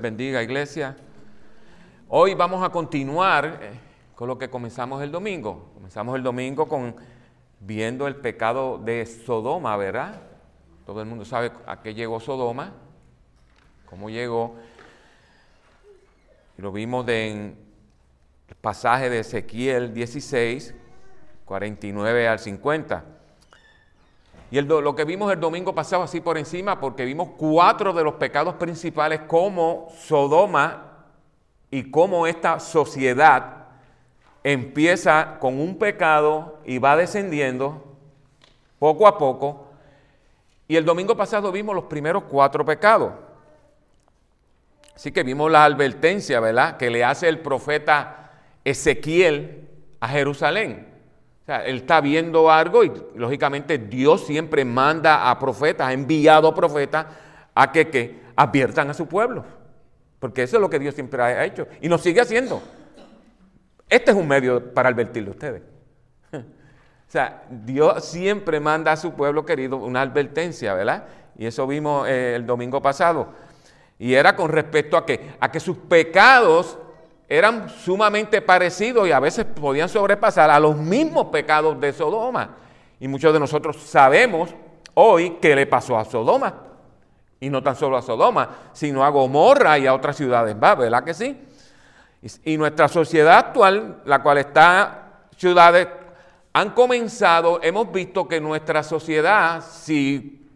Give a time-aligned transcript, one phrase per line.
[0.00, 0.94] Bendiga, iglesia.
[2.08, 3.70] Hoy vamos a continuar eh,
[4.14, 5.70] con lo que comenzamos el domingo.
[5.74, 6.94] Comenzamos el domingo con
[7.60, 10.20] viendo el pecado de Sodoma, ¿verdad?
[10.84, 12.74] Todo el mundo sabe a qué llegó Sodoma,
[13.86, 14.56] cómo llegó.
[16.58, 17.56] Lo vimos en
[18.48, 20.74] el pasaje de Ezequiel 16,
[21.46, 23.15] 49 al 50.
[24.50, 28.14] Y lo que vimos el domingo pasado así por encima, porque vimos cuatro de los
[28.14, 31.04] pecados principales, como Sodoma
[31.70, 33.66] y cómo esta sociedad
[34.44, 37.82] empieza con un pecado y va descendiendo
[38.78, 39.66] poco a poco.
[40.68, 43.12] Y el domingo pasado vimos los primeros cuatro pecados.
[44.94, 48.30] Así que vimos la advertencia, ¿verdad?, que le hace el profeta
[48.64, 49.68] Ezequiel
[50.00, 50.95] a Jerusalén.
[51.46, 56.52] O sea, él está viendo algo y lógicamente Dios siempre manda a profetas, ha enviado
[56.52, 57.06] profetas
[57.54, 59.44] a que, que adviertan a su pueblo.
[60.18, 62.60] Porque eso es lo que Dios siempre ha hecho y nos sigue haciendo.
[63.88, 65.62] Este es un medio para advertirle a ustedes.
[67.08, 71.04] O sea, Dios siempre manda a su pueblo querido una advertencia, ¿verdad?
[71.38, 73.32] Y eso vimos eh, el domingo pasado.
[73.96, 76.76] Y era con respecto a que, a que sus pecados
[77.28, 82.56] eran sumamente parecidos y a veces podían sobrepasar a los mismos pecados de Sodoma.
[83.00, 84.50] Y muchos de nosotros sabemos
[84.94, 86.54] hoy qué le pasó a Sodoma.
[87.40, 91.04] Y no tan solo a Sodoma, sino a Gomorra y a otras ciudades más, ¿verdad
[91.04, 91.38] que sí?
[92.44, 95.88] Y nuestra sociedad actual, la cual está ciudades,
[96.52, 100.48] han comenzado, hemos visto que nuestra sociedad, si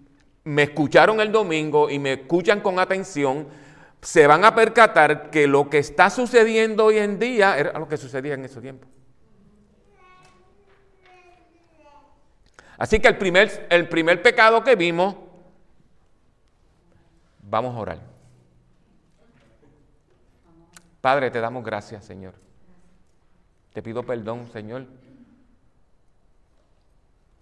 [0.44, 3.46] me escucharon el domingo y me escuchan con atención,
[4.02, 7.96] se van a percatar que lo que está sucediendo hoy en día era lo que
[7.96, 8.86] sucedía en ese tiempo.
[12.78, 15.14] Así que el primer, el primer pecado que vimos,
[17.42, 18.00] vamos a orar.
[21.02, 22.34] Padre, te damos gracias, Señor.
[23.74, 24.86] Te pido perdón, Señor,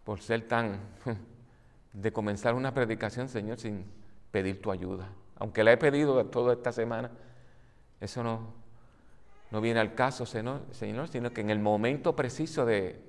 [0.03, 0.81] por ser tan
[1.93, 3.85] de comenzar una predicación, Señor, sin
[4.33, 7.11] pedir tu ayuda aunque la he pedido toda esta semana,
[8.01, 8.53] eso no,
[9.51, 13.01] no viene al caso, Señor, sino que en el momento preciso de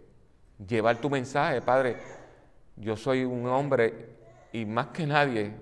[0.68, 1.97] llevar tu mensaje, Padre,
[2.75, 4.16] yo soy un hombre
[4.53, 5.53] y más que nadie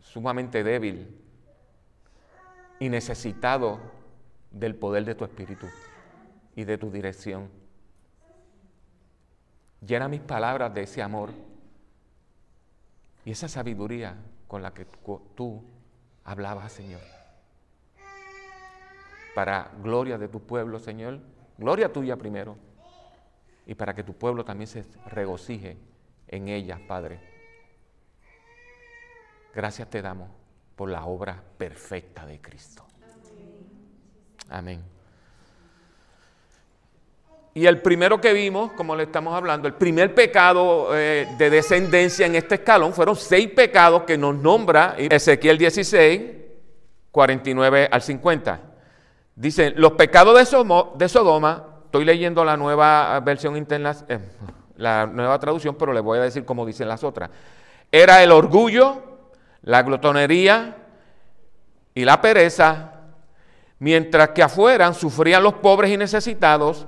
[0.00, 1.18] sumamente débil
[2.78, 3.80] y necesitado
[4.50, 5.66] del poder de tu Espíritu
[6.54, 7.48] y de tu dirección.
[9.80, 11.30] Llena mis palabras de ese amor
[13.24, 14.84] y esa sabiduría con la que
[15.34, 15.64] tú
[16.24, 17.00] hablaba, Señor.
[19.34, 21.20] Para gloria de tu pueblo, Señor,
[21.56, 22.56] gloria tuya primero,
[23.66, 25.78] y para que tu pueblo también se regocije
[26.28, 27.20] en ella, Padre.
[29.54, 30.30] Gracias te damos
[30.76, 32.84] por la obra perfecta de Cristo.
[34.48, 34.91] Amén.
[37.54, 42.24] Y el primero que vimos, como le estamos hablando, el primer pecado eh, de descendencia
[42.24, 46.22] en este escalón fueron seis pecados que nos nombra Ezequiel 16,
[47.10, 48.60] 49 al 50.
[49.36, 54.18] Dice, los pecados de, Sodoma, estoy leyendo la nueva versión interna, eh,
[54.78, 57.28] la nueva traducción, pero le voy a decir como dicen las otras.
[57.90, 59.02] Era el orgullo,
[59.60, 60.76] la glotonería
[61.94, 62.94] y la pereza,
[63.78, 66.86] mientras que afuera sufrían los pobres y necesitados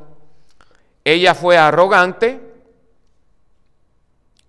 [1.04, 2.40] ella fue arrogante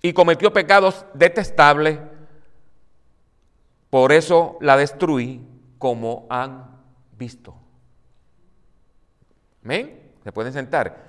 [0.01, 1.99] y cometió pecados detestables.
[3.89, 5.41] Por eso la destruí
[5.77, 6.81] como han
[7.17, 7.55] visto.
[9.63, 10.11] ¿Amén?
[10.23, 11.03] Se pueden sentar.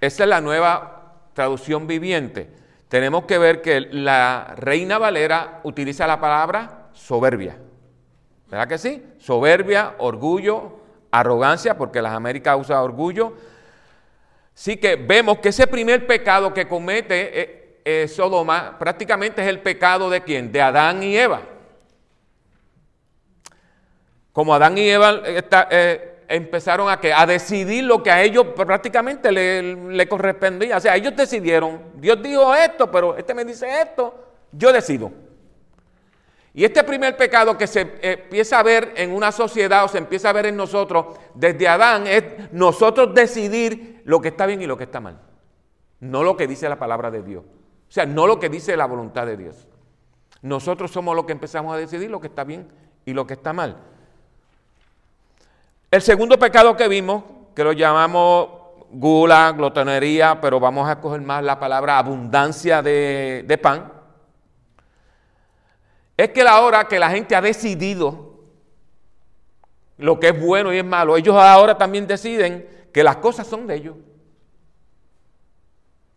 [0.00, 2.50] Esa es la nueva traducción viviente.
[2.88, 7.58] Tenemos que ver que la Reina Valera utiliza la palabra soberbia.
[8.48, 9.04] ¿Verdad que sí?
[9.18, 10.75] Soberbia, orgullo,
[11.10, 13.34] arrogancia, porque las Américas usa orgullo.
[14.54, 19.60] Sí que vemos que ese primer pecado que comete eh, eh, Sodoma prácticamente es el
[19.60, 20.50] pecado de quién?
[20.50, 21.42] De Adán y Eva.
[24.32, 29.74] Como Adán y Eva eh, empezaron a, a decidir lo que a ellos prácticamente le,
[29.74, 30.76] le correspondía.
[30.76, 34.14] O sea, ellos decidieron, Dios dijo esto, pero este me dice esto,
[34.52, 35.12] yo decido.
[36.56, 40.30] Y este primer pecado que se empieza a ver en una sociedad o se empieza
[40.30, 44.78] a ver en nosotros desde Adán es nosotros decidir lo que está bien y lo
[44.78, 45.20] que está mal.
[46.00, 47.44] No lo que dice la palabra de Dios.
[47.44, 49.68] O sea, no lo que dice la voluntad de Dios.
[50.40, 52.66] Nosotros somos los que empezamos a decidir lo que está bien
[53.04, 53.76] y lo que está mal.
[55.90, 57.22] El segundo pecado que vimos,
[57.54, 58.48] que lo llamamos
[58.92, 63.95] gula, glotonería, pero vamos a coger más la palabra abundancia de, de pan
[66.16, 68.36] es que la hora que la gente ha decidido
[69.98, 73.66] lo que es bueno y es malo, ellos ahora también deciden que las cosas son
[73.66, 73.96] de ellos.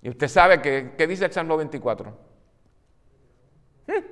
[0.01, 2.17] Y usted sabe que, ¿qué dice el Salmo 24?
[3.87, 4.05] ¿Eh?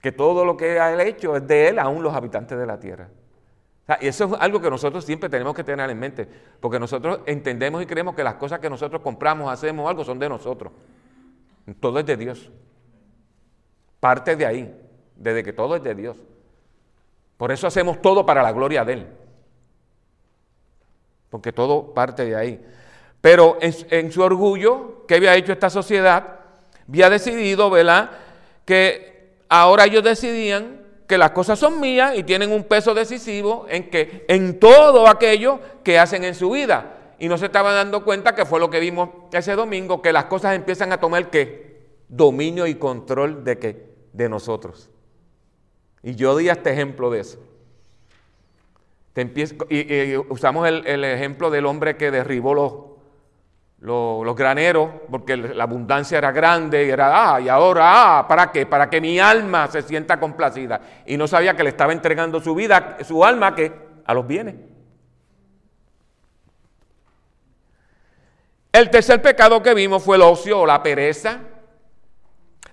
[0.00, 3.08] Que todo lo que ha hecho es de él, aún los habitantes de la tierra.
[4.00, 6.28] y eso es algo que nosotros siempre tenemos que tener en mente,
[6.60, 10.28] porque nosotros entendemos y creemos que las cosas que nosotros compramos, hacemos algo, son de
[10.28, 10.72] nosotros.
[11.78, 12.50] Todo es de Dios.
[14.04, 14.70] Parte de ahí,
[15.16, 16.18] desde que todo es de Dios.
[17.38, 19.06] Por eso hacemos todo para la gloria de Él.
[21.30, 22.62] Porque todo parte de ahí.
[23.22, 26.40] Pero en, su orgullo, ¿qué había hecho esta sociedad?
[26.86, 28.10] Había decidido, ¿verdad?
[28.66, 33.88] Que ahora ellos decidían que las cosas son mías y tienen un peso decisivo en
[33.88, 37.14] que en todo aquello que hacen en su vida.
[37.18, 40.26] Y no se estaban dando cuenta que fue lo que vimos ese domingo, que las
[40.26, 41.86] cosas empiezan a tomar qué?
[42.06, 43.93] Dominio y control de qué?
[44.14, 44.88] De nosotros.
[46.02, 47.38] Y yo di este ejemplo de eso.
[49.12, 49.22] Te
[49.68, 56.32] y, usamos el, ejemplo del hombre que derribó los, los, graneros porque la abundancia era
[56.32, 58.66] grande y era, ah, y ahora, ah, ¿para qué?
[58.66, 60.80] Para que mi alma se sienta complacida.
[61.06, 63.72] Y no sabía que le estaba entregando su vida, su alma, que
[64.04, 64.54] a los bienes.
[68.72, 71.40] El tercer pecado que vimos fue el ocio o la pereza.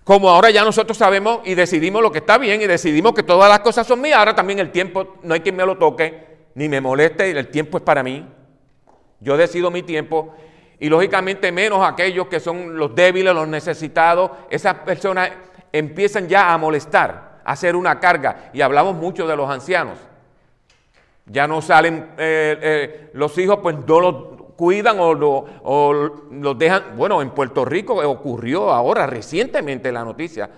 [0.03, 3.49] Como ahora ya nosotros sabemos y decidimos lo que está bien y decidimos que todas
[3.49, 6.67] las cosas son mías, ahora también el tiempo no hay quien me lo toque ni
[6.67, 8.25] me moleste el tiempo es para mí.
[9.19, 10.33] Yo decido mi tiempo
[10.79, 15.29] y lógicamente menos aquellos que son los débiles, los necesitados, esas personas
[15.71, 19.99] empiezan ya a molestar, a hacer una carga y hablamos mucho de los ancianos.
[21.27, 24.15] Ya no salen eh, eh, los hijos, pues no los
[24.61, 25.93] cuidan o,
[26.29, 26.95] los dejan.
[26.95, 30.51] Bueno, en Puerto Rico ocurrió ahora recientemente la noticia.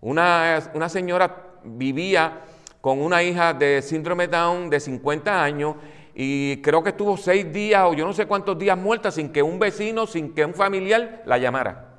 [0.00, 2.42] Una, una señora vivía
[2.80, 5.74] con una hija de síndrome Down de 50 años
[6.14, 9.42] y creo que estuvo seis días o yo no sé cuántos días muerta sin que
[9.42, 11.98] un vecino, sin que un familiar la llamara.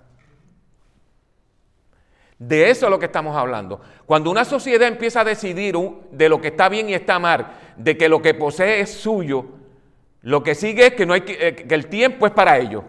[2.38, 3.82] De eso es lo que estamos hablando.
[4.06, 5.76] Cuando una sociedad empieza a decidir
[6.10, 9.59] de lo que está bien y está mal, de que lo que posee es suyo,
[10.21, 12.83] lo que sigue es que, no hay eh, que, el tiempo es para ellos.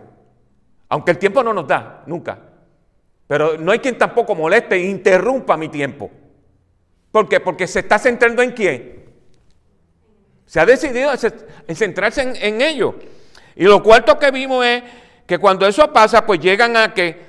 [0.88, 2.38] Aunque el tiempo no nos da, nunca.
[3.26, 6.10] Pero no hay quien tampoco moleste e interrumpa mi tiempo.
[7.12, 7.38] ¿Por qué?
[7.38, 9.04] Porque se está centrando en quién.
[10.46, 11.12] Se ha decidido
[11.68, 12.96] en centrarse en, en ello.
[13.54, 14.82] Y lo cuarto que vimos es
[15.26, 17.20] que cuando eso pasa, pues llegan a que,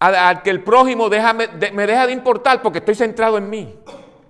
[0.00, 3.78] a, que el prójimo me deja de importar porque estoy centrado en mí.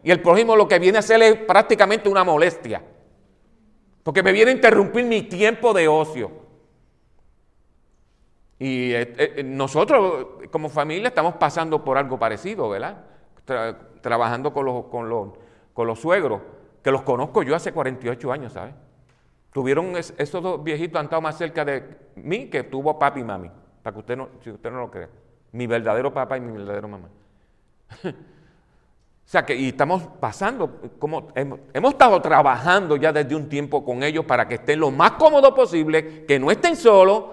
[0.02, 2.82] Y el prójimo lo que viene a hacer es prácticamente una molestia.
[4.06, 6.30] Porque me viene a interrumpir mi tiempo de ocio.
[8.56, 13.04] Y eh, eh, nosotros como familia estamos pasando por algo parecido, ¿verdad?
[14.00, 15.30] trabajando con los, con, los,
[15.74, 16.40] con los suegros,
[16.84, 18.76] que los conozco yo hace 48 años, ¿sabes?
[19.52, 23.50] Tuvieron, esos dos viejitos han estado más cerca de mí que tuvo papi y mami,
[23.82, 25.08] para que usted no, si usted no lo cree.
[25.50, 27.08] Mi verdadero papá y mi verdadero mamá.
[29.26, 34.04] O sea que y estamos pasando, como hemos, estado trabajando ya desde un tiempo con
[34.04, 37.24] ellos para que estén lo más cómodo posible, que no estén solos,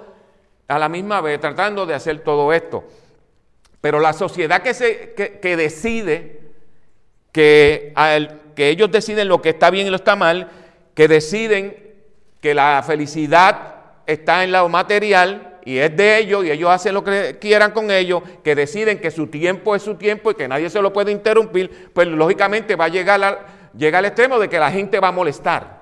[0.68, 2.84] a la misma vez tratando de hacer todo esto.
[3.80, 6.42] Pero la sociedad que, se, que, decide,
[7.32, 7.94] que,
[8.56, 10.50] que ellos deciden lo que está bien y lo está mal,
[10.96, 11.94] que deciden
[12.42, 13.76] que la felicidad
[14.08, 17.90] está en lo material, y es de ellos y ellos hacen lo que quieran con
[17.90, 21.12] ellos, que deciden que su tiempo es su tiempo y que nadie se lo puede
[21.12, 25.12] interrumpir, pues lógicamente va a llegar, llega al extremo de que la gente va a
[25.12, 25.82] molestar.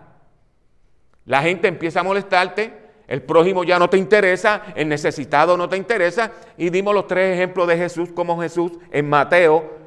[1.25, 2.73] La gente empieza a molestarte,
[3.07, 7.35] el prójimo ya no te interesa, el necesitado no te interesa, y dimos los tres
[7.35, 9.81] ejemplos de Jesús, como Jesús en Mateo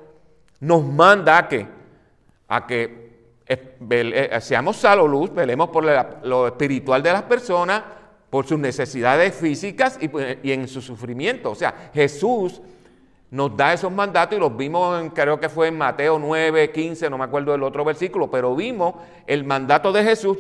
[0.61, 1.67] nos manda a que,
[2.49, 3.05] a que
[3.47, 5.85] eh, eh, seamos sal luz, velemos por
[6.25, 7.83] lo espiritual de las personas,
[8.35, 11.53] por sus necesidades físicas pues, y, en su sufrimiento.
[11.53, 12.61] O sea, Jesús
[13.31, 17.09] nos da esos mandatos y los vimos, en, creo que fue en Mateo 9, 15,
[17.11, 18.97] no me acuerdo del otro versículo, pero vimos
[19.29, 20.39] el mandato de Jesús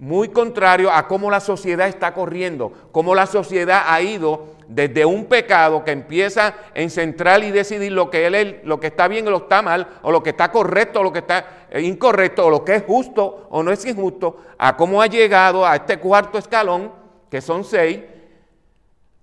[0.00, 5.26] muy contrario a cómo la sociedad está corriendo, cómo la sociedad ha ido desde un
[5.26, 9.30] pecado que empieza en central y decidir lo que, él, lo que está bien o
[9.30, 12.46] lo que está mal, o lo que está correcto o lo que está eh, incorrecto,
[12.46, 16.00] o lo que es justo o no es injusto, a cómo ha llegado a este
[16.00, 16.97] cuarto escalón
[17.30, 18.00] que son seis,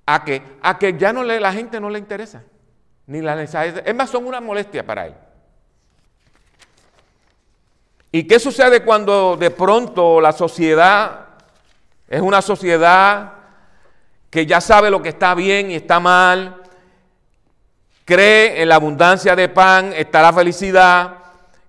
[0.05, 2.43] a que, a que ya no le, la gente no le interesa,
[3.07, 3.87] ni la necesidad.
[3.87, 5.15] Es más, son una molestia para él.
[8.11, 11.27] ¿Y qué sucede cuando de pronto la sociedad
[12.07, 13.33] es una sociedad
[14.29, 16.61] que ya sabe lo que está bien y está mal?
[18.05, 21.17] cree en la abundancia de pan, está la felicidad,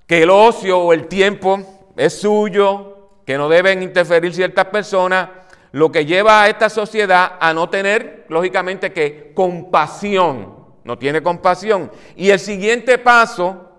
[0.07, 5.29] que el ocio o el tiempo es suyo, que no deben interferir ciertas personas,
[5.77, 11.93] lo que lleva a esta sociedad a no tener, lógicamente, que compasión, no tiene compasión.
[12.17, 13.73] Y el siguiente paso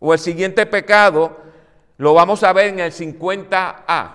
[0.00, 1.36] o el siguiente pecado
[1.98, 4.12] lo vamos a ver en el 50A.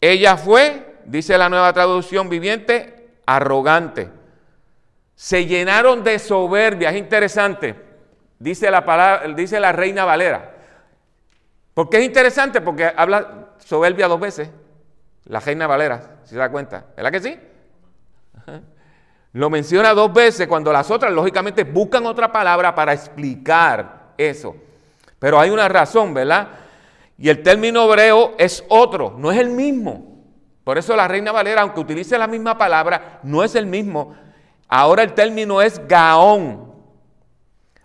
[0.00, 4.10] Ella fue, dice la nueva traducción viviente, arrogante.
[5.16, 7.74] Se llenaron de soberbia, es interesante,
[8.38, 10.54] dice la, palabra, dice la reina Valera.
[11.78, 12.60] ¿Por qué es interesante?
[12.60, 14.50] Porque habla soberbia dos veces,
[15.26, 16.86] la reina Valera, si se da cuenta.
[16.96, 17.38] ¿Verdad que sí?
[19.34, 24.56] Lo menciona dos veces cuando las otras, lógicamente, buscan otra palabra para explicar eso.
[25.20, 26.48] Pero hay una razón, ¿verdad?
[27.16, 30.24] Y el término hebreo es otro, no es el mismo.
[30.64, 34.16] Por eso la Reina Valera, aunque utilice la misma palabra, no es el mismo.
[34.66, 36.74] Ahora el término es gaón,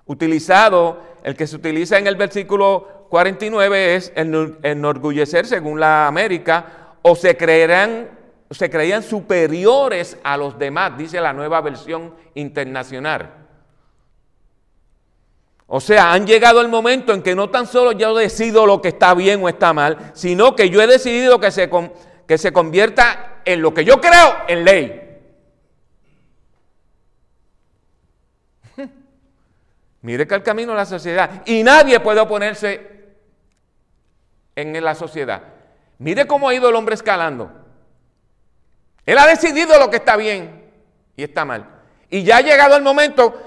[0.07, 7.15] utilizado, el que se utiliza en el versículo 49 es enorgullecer según la América, o
[7.15, 8.10] se creerán,
[8.50, 13.32] se creían superiores a los demás, dice la nueva versión internacional.
[15.67, 18.88] O sea, han llegado el momento en que no tan solo yo decido lo que
[18.88, 21.70] está bien o está mal, sino que yo he decidido que se,
[22.27, 25.20] que se convierta en lo que yo creo en ley.
[30.01, 31.43] Mire que el camino de la sociedad.
[31.46, 32.92] Y nadie puede oponerse
[34.55, 35.43] en la sociedad.
[36.00, 37.51] Mire cómo ha ido el hombre escalando.
[39.05, 40.72] Él ha decidido lo que está bien
[41.15, 41.67] y está mal.
[42.10, 43.41] Y ya ha llegado el momento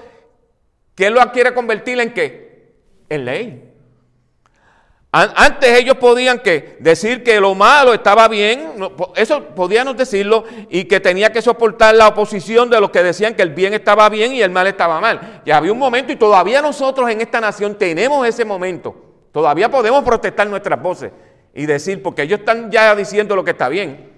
[0.95, 2.75] que Él lo quiere convertir en qué?
[3.09, 3.63] En ley.
[5.11, 8.73] Antes ellos podían que decir que lo malo estaba bien,
[9.15, 13.41] eso podíamos decirlo, y que tenía que soportar la oposición de los que decían que
[13.41, 15.41] el bien estaba bien y el mal estaba mal.
[15.45, 19.06] Ya había un momento y todavía nosotros en esta nación tenemos ese momento.
[19.37, 21.11] Todavía podemos protestar nuestras voces
[21.53, 24.11] y decir, porque ellos están ya diciendo lo que está bien.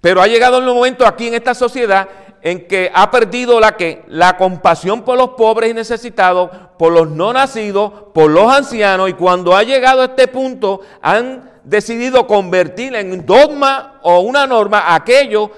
[0.00, 2.08] Pero ha llegado el momento aquí en esta sociedad
[2.40, 7.10] en que ha perdido la que la compasión por los pobres y necesitados, por los
[7.10, 12.94] no nacidos, por los ancianos y cuando ha llegado a este punto han decidido convertir
[12.94, 15.50] en dogma o una norma aquello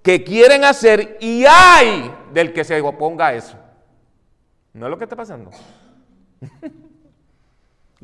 [0.00, 3.56] que quieren hacer y hay del que se oponga a eso.
[4.72, 5.50] ¿No es lo que está pasando?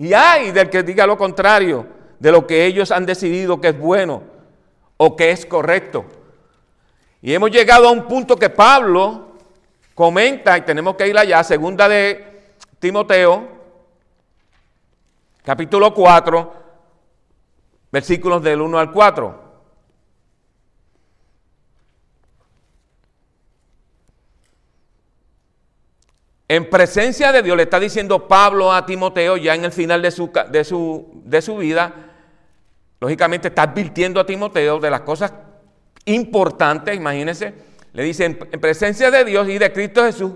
[0.02, 1.86] y hay del que diga lo contrario
[2.18, 4.24] de lo que ellos han decidido que es bueno
[4.96, 6.04] o que es correcto.
[7.20, 9.28] Y hemos llegado a un punto que Pablo
[9.94, 13.46] comenta, y tenemos que ir allá, segunda de Timoteo,
[15.44, 16.52] capítulo 4,
[17.92, 19.41] versículos del 1 al 4.
[26.48, 30.10] En presencia de Dios le está diciendo Pablo a Timoteo ya en el final de
[30.10, 31.94] su, de su, de su vida,
[33.00, 35.32] lógicamente está advirtiendo a Timoteo de las cosas
[36.04, 37.54] importante, imagínense,
[37.92, 40.32] le dice, en presencia de Dios y de Cristo Jesús,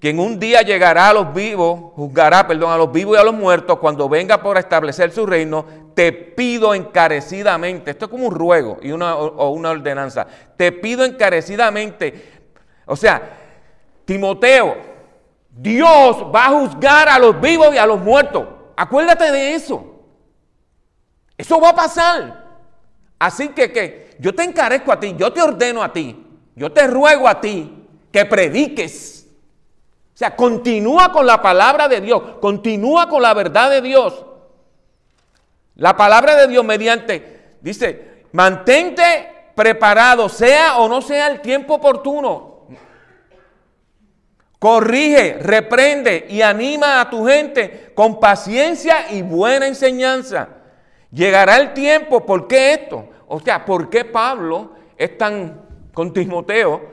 [0.00, 3.34] quien un día llegará a los vivos, juzgará, perdón, a los vivos y a los
[3.34, 8.78] muertos, cuando venga por establecer su reino, te pido encarecidamente, esto es como un ruego
[8.80, 12.32] y una, o una ordenanza, te pido encarecidamente,
[12.86, 13.20] o sea,
[14.04, 14.76] Timoteo,
[15.60, 18.46] Dios va a juzgar a los vivos y a los muertos,
[18.76, 20.04] acuérdate de eso,
[21.36, 22.44] eso va a pasar,
[23.18, 26.24] así que, que yo te encarezco a ti, yo te ordeno a ti,
[26.54, 29.26] yo te ruego a ti que prediques.
[30.14, 34.24] O sea, continúa con la palabra de Dios, continúa con la verdad de Dios.
[35.74, 42.47] La palabra de Dios mediante, dice, mantente preparado, sea o no sea el tiempo oportuno.
[44.58, 50.48] Corrige, reprende y anima a tu gente con paciencia y buena enseñanza.
[51.12, 53.08] Llegará el tiempo, ¿por qué esto?
[53.28, 55.62] O sea, ¿por qué Pablo es tan
[55.94, 56.90] con Timoteo?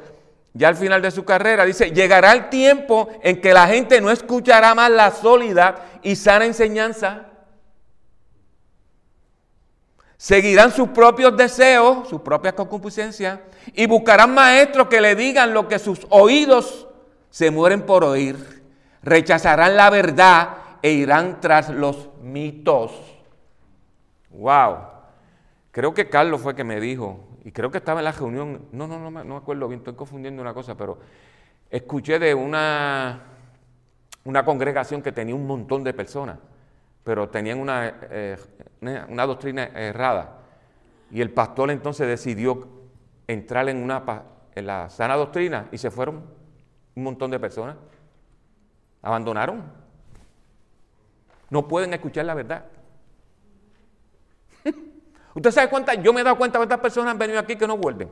[0.53, 4.11] Ya al final de su carrera dice, llegará el tiempo en que la gente no
[4.11, 7.25] escuchará más la sólida y sana enseñanza.
[10.17, 13.39] Seguirán sus propios deseos, sus propias concupiscencias,
[13.73, 16.84] y buscarán maestros que le digan lo que sus oídos
[17.35, 18.63] se mueren por oír.
[19.03, 22.93] Rechazarán la verdad e irán tras los mitos.
[24.29, 24.77] Wow.
[25.71, 28.87] Creo que Carlos fue que me dijo, y creo que estaba en la reunión, no,
[28.87, 30.97] no, no, no me acuerdo bien, estoy confundiendo una cosa, pero
[31.69, 33.19] escuché de una,
[34.23, 36.37] una congregación que tenía un montón de personas,
[37.03, 38.37] pero tenían una, eh,
[38.79, 40.39] una doctrina errada.
[41.11, 42.65] Y el pastor entonces decidió
[43.27, 44.23] entrar en una,
[44.55, 46.34] en la sana doctrina y se fueron
[46.95, 47.75] un montón de personas.
[49.01, 49.63] Abandonaron.
[51.49, 52.65] No pueden escuchar la verdad.
[55.35, 56.01] ¿Usted sabe cuántas?
[56.01, 58.09] Yo me he dado cuenta cuántas personas han venido aquí que no vuelven.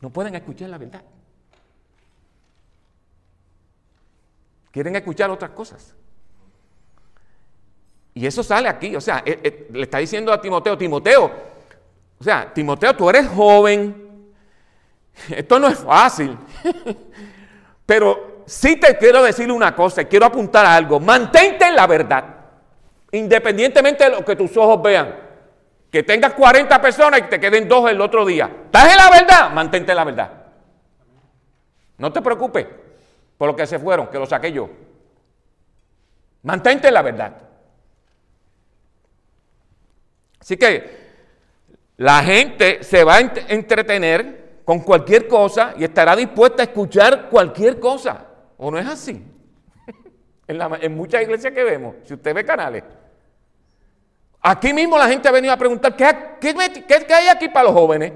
[0.00, 1.02] No pueden escuchar la verdad.
[4.70, 5.94] Quieren escuchar otras cosas.
[8.12, 8.94] Y eso sale aquí.
[8.94, 11.32] O sea, eh, eh, le está diciendo a Timoteo, Timoteo,
[12.18, 14.32] o sea, Timoteo, tú eres joven.
[15.28, 16.36] Esto no es fácil.
[17.86, 20.98] Pero sí te quiero decir una cosa, quiero apuntar a algo.
[20.98, 22.24] Mantente en la verdad.
[23.12, 25.16] Independientemente de lo que tus ojos vean.
[25.90, 28.50] Que tengas 40 personas y te queden dos el otro día.
[28.64, 29.50] ¿Estás en la verdad?
[29.52, 30.30] Mantente en la verdad.
[31.98, 32.66] No te preocupes
[33.38, 34.68] por lo que se fueron, que lo saqué yo.
[36.42, 37.36] Mantente en la verdad.
[40.40, 41.06] Así que
[41.96, 47.78] la gente se va a entretener con cualquier cosa y estará dispuesta a escuchar cualquier
[47.78, 48.26] cosa.
[48.58, 49.24] ¿O no es así?
[50.48, 52.82] en, muchas iglesias que vemos, si usted ve canales.
[54.42, 56.08] Aquí mismo la gente ha venido a preguntar, ¿qué,
[56.40, 58.12] qué, hay aquí para los jóvenes?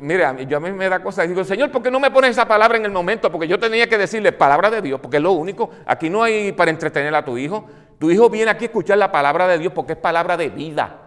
[0.00, 2.48] Mire, yo a mí me da cosa, digo, Señor, ¿por qué no me pones esa
[2.48, 3.30] palabra en el momento?
[3.30, 5.68] Porque yo tenía que decirle palabra de Dios, porque es lo único.
[5.84, 7.66] Aquí no hay para entretener a tu hijo.
[7.98, 11.01] Tu hijo viene aquí a escuchar la palabra de Dios porque es palabra de vida.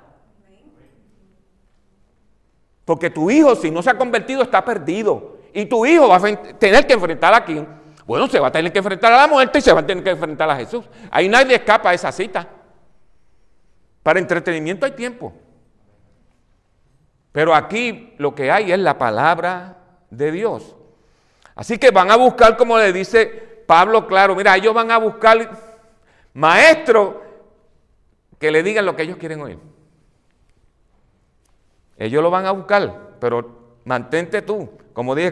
[2.85, 5.39] Porque tu hijo, si no se ha convertido, está perdido.
[5.53, 7.67] Y tu hijo va a tener que enfrentar a quién.
[8.05, 10.03] Bueno, se va a tener que enfrentar a la muerte y se va a tener
[10.03, 10.85] que enfrentar a Jesús.
[11.09, 12.47] Ahí nadie escapa a esa cita.
[14.03, 15.33] Para entretenimiento hay tiempo.
[17.31, 19.77] Pero aquí lo que hay es la palabra
[20.11, 20.75] de Dios.
[21.55, 23.25] Así que van a buscar, como le dice
[23.65, 25.49] Pablo, claro, mira, ellos van a buscar
[26.33, 27.15] maestros
[28.37, 29.57] que le digan lo que ellos quieren oír.
[31.97, 35.31] Ellos lo van a buscar, pero mantente tú, como dije,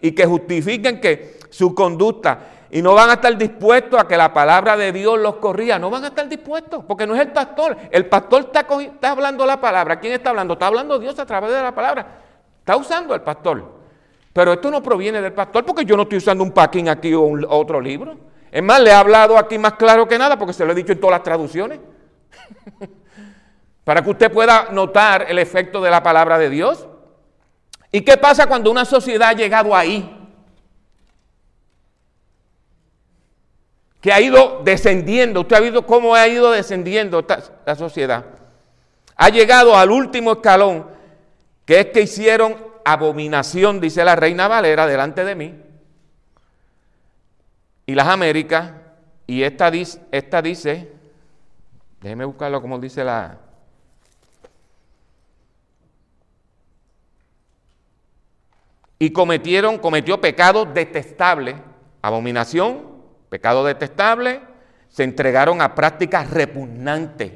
[0.00, 2.38] y que justifiquen que su conducta
[2.70, 5.78] y no van a estar dispuestos a que la palabra de Dios los corría.
[5.78, 7.76] No van a estar dispuestos, porque no es el pastor.
[7.90, 9.98] El pastor está, hablando la palabra.
[9.98, 10.54] ¿Quién está hablando?
[10.54, 12.06] Está hablando Dios a través de la palabra.
[12.58, 13.78] Está usando el pastor.
[14.34, 17.24] Pero esto no proviene del pastor, porque yo no estoy usando un packing aquí o
[17.48, 18.16] otro libro.
[18.50, 20.92] Es más, le he hablado aquí más claro que nada, porque se lo he dicho
[20.92, 21.80] en todas las traducciones.
[23.88, 26.86] Para que usted pueda notar el efecto de la palabra de Dios.
[27.90, 30.14] ¿Y qué pasa cuando una sociedad ha llegado ahí?
[34.02, 35.40] que ha ido descendiendo.
[35.40, 37.26] Usted ha visto cómo ha ido descendiendo
[37.64, 38.26] la sociedad.
[39.16, 40.88] Ha llegado al último escalón,
[41.64, 45.62] que es que hicieron abominación, dice la reina Valera, delante de mí.
[47.86, 48.70] Y las Américas,
[49.26, 49.72] y esta,
[50.12, 50.92] esta dice,
[52.02, 53.47] déjeme buscarlo como dice la...
[58.98, 61.56] Y cometieron, cometió pecados detestables,
[62.02, 64.40] abominación, pecado detestable,
[64.88, 67.32] se entregaron a prácticas repugnantes,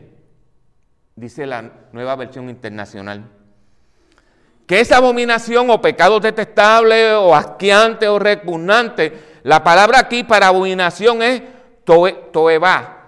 [1.15, 3.29] dice la nueva versión internacional.
[4.67, 9.41] ¿Qué es abominación o pecado detestable o asqueante o repugnante?
[9.43, 11.43] La palabra aquí para abominación es
[11.85, 12.99] toeba.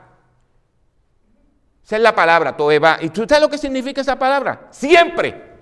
[1.85, 2.99] Esa es la palabra, toeba.
[3.01, 4.69] ¿Y tú sabes lo que significa esa palabra?
[4.71, 5.54] Siempre.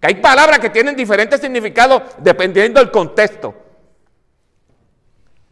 [0.00, 3.54] Que hay palabras que tienen diferentes significados dependiendo del contexto.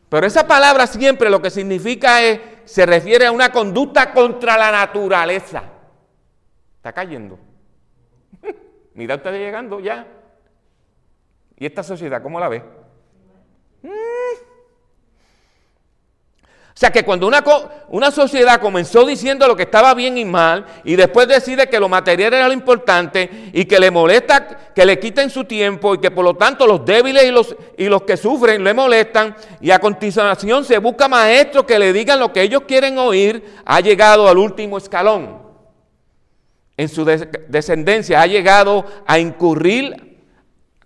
[0.08, 4.70] Pero esa palabra siempre lo que significa es, se refiere a una conducta contra la
[4.70, 5.64] naturaleza.
[6.76, 7.38] Está cayendo.
[8.94, 10.06] Mira usted llegando ya.
[11.58, 12.62] ¿Y esta sociedad cómo la ve?
[16.78, 17.42] Sea que cuando una,
[17.88, 21.88] una, sociedad comenzó diciendo lo que estaba bien y mal y después decide que lo
[21.88, 26.12] material era lo importante y que le molesta que le quiten su tiempo y que
[26.12, 29.80] por lo tanto los débiles y los, y los que sufren le molestan y a
[29.80, 34.38] continuación se busca maestros que le digan lo que ellos quieren oír, ha llegado al
[34.38, 35.42] último escalón.
[36.76, 40.20] En su descendencia ha llegado a incurrir,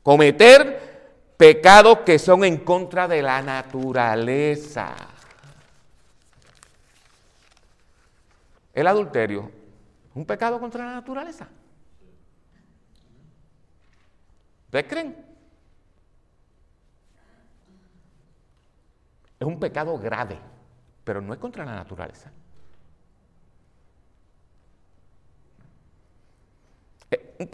[0.02, 5.11] cometer pecados que son en contra de la naturaleza.
[8.72, 9.50] El adulterio
[10.10, 11.48] es un pecado contra la naturaleza.
[14.66, 15.16] ¿Ustedes creen?
[19.38, 20.38] Es un pecado grave,
[21.04, 22.30] pero no es contra la naturaleza.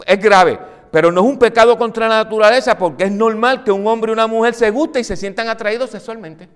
[0.05, 0.59] Es grave,
[0.91, 4.13] pero no es un pecado contra la naturaleza porque es normal que un hombre y
[4.13, 6.47] una mujer se gusten y se sientan atraídos sexualmente.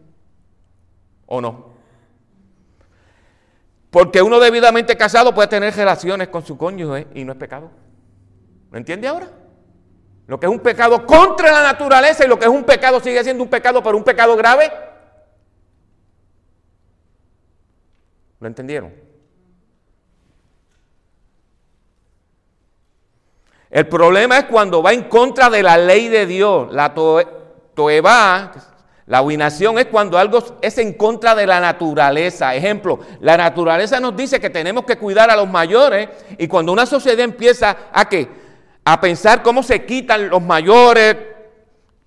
[1.26, 1.73] ¿O no?
[3.94, 7.70] Porque uno debidamente casado puede tener relaciones con su cónyuge y no es pecado.
[8.72, 9.28] ¿Lo entiende ahora?
[10.26, 13.24] Lo que es un pecado contra la naturaleza y lo que es un pecado sigue
[13.24, 14.72] siendo un pecado, pero un pecado grave.
[18.40, 18.96] ¿Lo entendieron?
[23.70, 26.74] El problema es cuando va en contra de la ley de Dios.
[26.74, 28.54] La toeba,
[29.06, 32.56] la huinación es cuando algo es en contra de la naturaleza.
[32.56, 36.86] Ejemplo, la naturaleza nos dice que tenemos que cuidar a los mayores y cuando una
[36.86, 38.30] sociedad empieza a qué?
[38.86, 41.18] A pensar cómo se quitan los mayores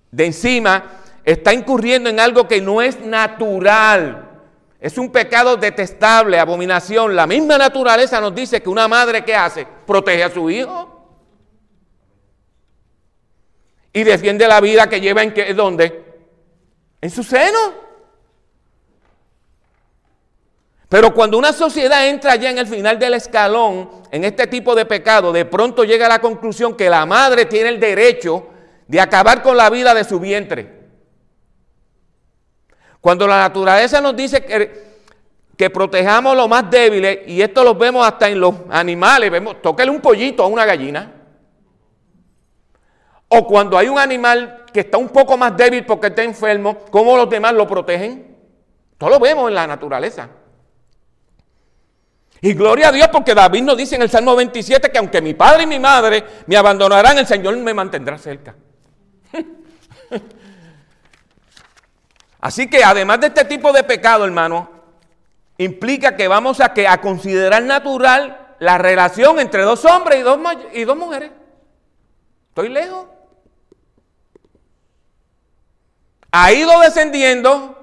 [0.09, 0.83] de encima,
[1.23, 4.23] está incurriendo en algo que no es natural.
[4.79, 7.15] Es un pecado detestable, abominación.
[7.15, 9.67] La misma naturaleza nos dice que una madre ¿qué hace?
[9.85, 10.93] Protege a su hijo
[13.93, 16.06] y defiende la vida que lleva en qué, ¿dónde?
[17.01, 17.87] En su seno.
[20.89, 24.85] Pero cuando una sociedad entra ya en el final del escalón, en este tipo de
[24.85, 28.47] pecado, de pronto llega a la conclusión que la madre tiene el derecho
[28.87, 30.77] de acabar con la vida de su vientre.
[33.01, 34.87] Cuando la naturaleza nos dice que,
[35.57, 39.91] que protejamos lo más débiles, y esto lo vemos hasta en los animales, vemos, tóquele
[39.91, 41.16] un pollito a una gallina.
[43.29, 47.17] O cuando hay un animal que está un poco más débil porque está enfermo, ¿cómo
[47.17, 48.37] los demás lo protegen?
[48.97, 50.29] Todo lo vemos en la naturaleza.
[52.41, 55.33] Y gloria a Dios porque David nos dice en el Salmo 27 que aunque mi
[55.33, 58.55] padre y mi madre me abandonarán, el Señor me mantendrá cerca.
[62.39, 64.69] Así que además de este tipo de pecado, hermano,
[65.57, 70.19] implica que vamos a, que, considerar natural la relación entre dos hombres
[70.73, 71.31] y dos mujeres.
[72.49, 73.07] ¿Estoy lejos?
[76.39, 77.75] Ha ido descendiendo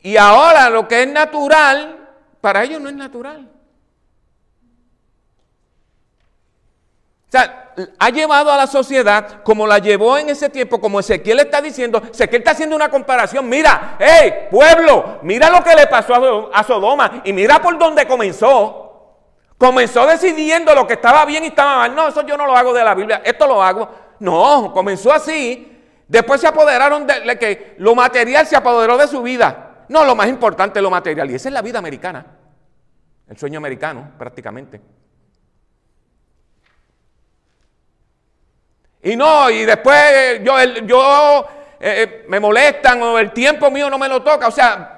[0.00, 2.08] y ahora lo que es natural,
[2.40, 3.48] para ellos no es natural.
[7.28, 11.40] O sea, ha llevado a la sociedad como la llevó en ese tiempo, como Ezequiel
[11.40, 16.50] está diciendo, Ezequiel está haciendo una comparación, mira, hey, pueblo, mira lo que le pasó
[16.52, 18.80] a Sodoma y mira por dónde comenzó.
[19.56, 21.94] Comenzó decidiendo lo que estaba bien y estaba mal.
[21.94, 23.88] No, eso yo no lo hago de la Biblia, esto lo hago.
[24.18, 25.73] No, comenzó así
[26.06, 29.84] Después se apoderaron de, que lo material se apoderó de su vida.
[29.88, 31.30] No, lo más importante es lo material.
[31.30, 32.26] Y esa es la vida americana.
[33.28, 34.80] El sueño americano, prácticamente.
[39.02, 41.46] Y no, y después eh, yo, yo
[41.80, 44.48] eh, eh, me molestan o el tiempo mío no me lo toca.
[44.48, 44.94] O sea,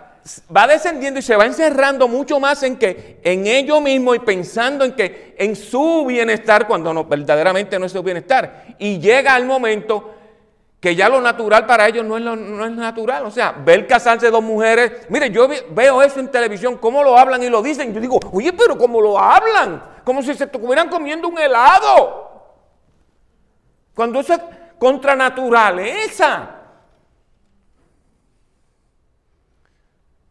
[0.54, 4.84] va descendiendo y se va encerrando mucho más en que en ello mismo y pensando
[4.84, 8.64] en que en su bienestar cuando no, verdaderamente no es su bienestar.
[8.78, 10.15] Y llega el momento
[10.80, 13.24] que ya lo natural para ellos no es, no es natural.
[13.26, 15.06] O sea, ver casarse dos mujeres.
[15.08, 17.94] Mire, yo veo eso en televisión, cómo lo hablan y lo dicen.
[17.94, 19.82] Yo digo, oye, pero ¿cómo lo hablan?
[20.04, 22.26] Como si se estuvieran comiendo un helado.
[23.94, 24.40] Cuando eso es
[24.78, 26.50] contra naturaleza.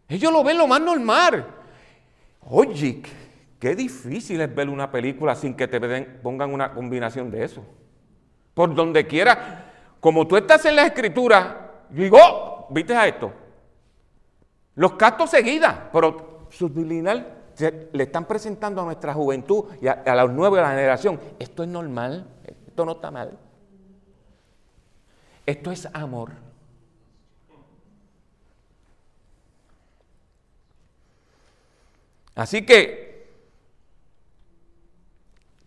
[0.08, 1.48] Ellos lo ven lo más normal.
[2.48, 3.02] Oye,
[3.60, 5.80] qué difícil es ver una película sin que te
[6.22, 7.66] pongan una combinación de eso.
[8.54, 13.32] Por donde quiera como tú estás en la escritura, digo, oh, ¿viste a esto?
[14.76, 17.36] Los castos seguidas, pero subliminal
[17.94, 21.20] le están presentando a nuestra juventud y a, la nueva generación.
[21.40, 22.28] Esto es normal,
[22.68, 23.38] esto no está mal.
[25.46, 26.32] Esto es amor.
[32.34, 33.30] Así que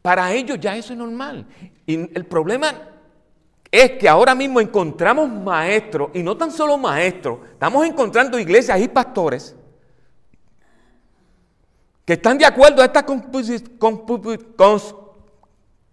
[0.02, 1.46] para ellos ya eso es normal.
[1.86, 2.97] Y el problema
[3.70, 8.88] es que ahora mismo encontramos maestros, y no tan solo maestros, estamos encontrando iglesias y
[8.88, 9.54] pastores
[12.04, 13.04] que están de acuerdo a esta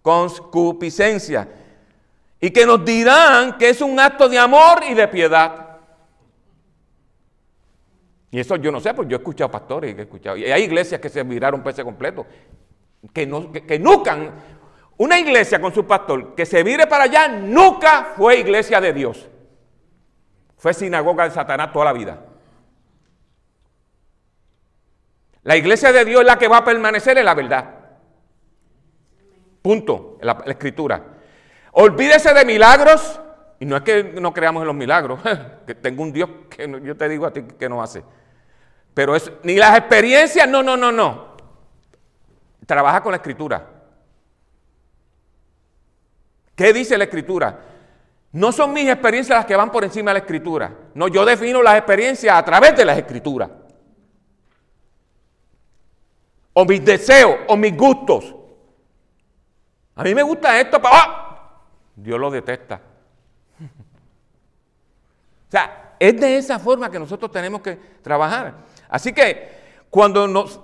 [0.00, 1.46] conscupiscencia
[2.40, 5.80] y que nos dirán que es un acto de amor y de piedad.
[8.30, 10.62] Y eso yo no sé, porque yo he escuchado pastores y he escuchado, y hay
[10.62, 12.24] iglesias que se miraron pese completo,
[13.12, 13.78] que, no, que, que
[14.98, 19.28] una iglesia con su pastor que se vire para allá nunca fue iglesia de Dios.
[20.56, 22.18] Fue sinagoga de Satanás toda la vida.
[25.42, 27.74] La iglesia de Dios es la que va a permanecer en la verdad.
[29.62, 31.02] Punto, la, la escritura.
[31.72, 33.20] Olvídese de milagros.
[33.58, 35.20] Y no es que no creamos en los milagros,
[35.66, 38.02] que tengo un Dios que yo te digo a ti que no hace.
[38.92, 41.36] Pero ni las experiencias, no, no, no, no.
[42.66, 43.75] Trabaja con la escritura.
[46.56, 47.60] ¿Qué dice la escritura?
[48.32, 50.72] No son mis experiencias las que van por encima de la escritura.
[50.94, 53.50] No, yo defino las experiencias a través de las escrituras.
[56.54, 58.34] O mis deseos, o mis gustos.
[59.94, 61.62] A mí me gusta esto, ¡ah!
[61.94, 62.80] Dios lo detesta.
[65.48, 68.54] O sea, es de esa forma que nosotros tenemos que trabajar.
[68.88, 69.50] Así que
[69.90, 70.60] cuando nos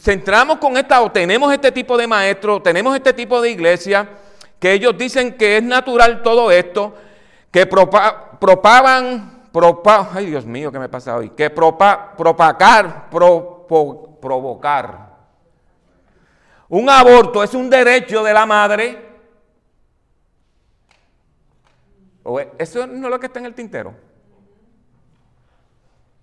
[0.00, 4.08] centramos con esta o tenemos este tipo de maestros, tenemos este tipo de iglesia,
[4.62, 6.94] que ellos dicen que es natural todo esto,
[7.50, 9.48] que propagan,
[10.12, 11.30] ay Dios mío, ¿qué me pasa hoy?
[11.30, 15.16] Que propagar, provocar.
[16.68, 19.04] Un aborto es un derecho de la madre.
[22.56, 23.92] Eso no es lo que está en el tintero.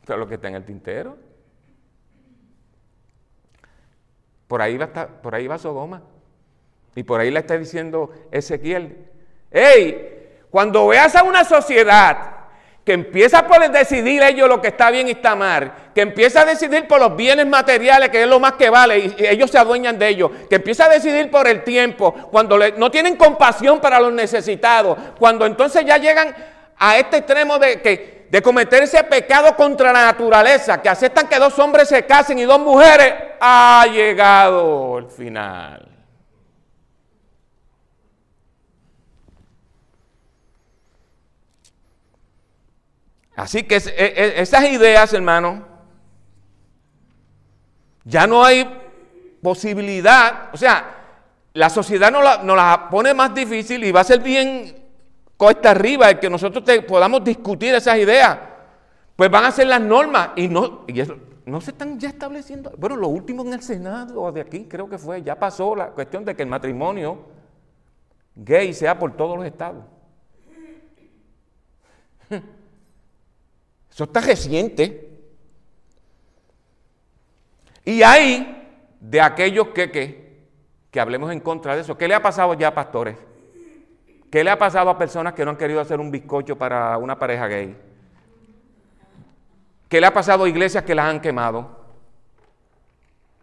[0.02, 1.18] Eso es lo que está en el tintero.
[4.48, 5.58] Por ahí va, por ahí va.
[6.96, 8.98] Y por ahí le está diciendo Ezequiel,
[9.52, 12.40] hey, cuando veas a una sociedad
[12.84, 16.46] que empieza por decidir ellos lo que está bien y está mal, que empieza a
[16.46, 20.00] decidir por los bienes materiales, que es lo más que vale, y ellos se adueñan
[20.00, 24.12] de ellos, que empieza a decidir por el tiempo, cuando no tienen compasión para los
[24.12, 26.34] necesitados, cuando entonces ya llegan
[26.78, 31.38] a este extremo de que de cometer ese pecado contra la naturaleza, que aceptan que
[31.38, 35.99] dos hombres se casen y dos mujeres, ha llegado el final.
[43.40, 45.66] Así que e, e, esas ideas, hermano,
[48.04, 48.70] ya no hay
[49.42, 50.98] posibilidad, o sea,
[51.54, 54.76] la sociedad nos la, la pone más difícil y va a ser bien
[55.38, 58.38] cuesta arriba el que nosotros podamos discutir esas ideas,
[59.16, 61.02] pues van a ser las normas y no, y
[61.46, 62.74] no se están ya estableciendo.
[62.78, 66.26] Bueno, lo último en el Senado de aquí creo que fue, ya pasó la cuestión
[66.26, 67.20] de que el matrimonio
[68.36, 69.86] gay sea por todos los estados.
[74.00, 75.10] Eso está reciente.
[77.84, 80.46] Y hay de aquellos que, que,
[80.90, 81.98] que hablemos en contra de eso.
[81.98, 83.18] ¿Qué le ha pasado ya, pastores?
[84.32, 87.20] ¿Qué le ha pasado a personas que no han querido hacer un bizcocho para una
[87.20, 87.76] pareja gay?
[89.90, 91.80] ¿Qué le ha pasado a iglesias que las han quemado?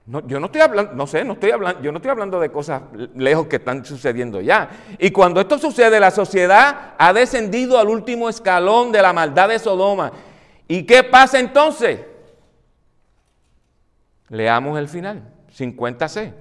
[0.06, 2.80] yo no estoy hablando, no sé, no estoy hablando, yo no estoy hablando de cosas
[3.16, 4.70] lejos que están sucediendo ya.
[4.98, 9.58] Y cuando esto sucede, la sociedad ha descendido al último escalón de la maldad de
[9.58, 10.12] Sodoma.
[10.68, 12.00] ¿Y qué pasa entonces?
[14.29, 16.33] Leamos el final, 50c.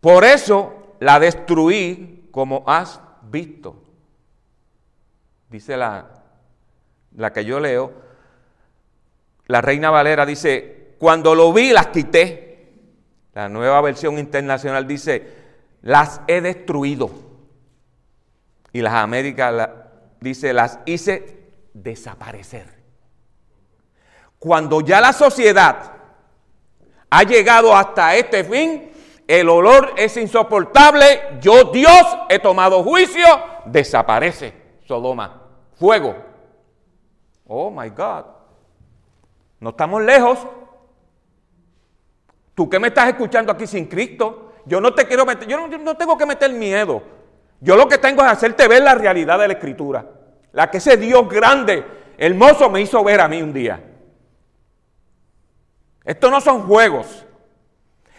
[0.00, 3.82] Por eso la destruí como has visto.
[5.50, 6.08] Dice la,
[7.16, 7.92] la que yo leo,
[9.46, 12.42] la Reina Valera dice, cuando lo vi las quité.
[13.34, 15.26] La nueva versión internacional dice,
[15.82, 17.10] las he destruido.
[18.72, 19.70] Y las Américas
[20.24, 22.66] dice, las hice desaparecer.
[24.40, 25.92] Cuando ya la sociedad
[27.10, 28.90] ha llegado hasta este fin,
[29.28, 33.24] el olor es insoportable, yo Dios he tomado juicio,
[33.66, 34.52] desaparece
[34.86, 35.42] Sodoma.
[35.78, 36.16] Fuego.
[37.46, 38.24] Oh my God.
[39.60, 40.38] No estamos lejos.
[42.54, 45.96] Tú que me estás escuchando aquí sin Cristo, yo no te quiero meter, yo no,
[45.96, 47.02] tengo que meter miedo.
[47.64, 50.04] Yo lo que tengo es hacerte ver la realidad de la Escritura.
[50.52, 51.82] La que ese Dios grande,
[52.18, 53.82] hermoso, me hizo ver a mí un día.
[56.04, 57.24] Esto no son juegos.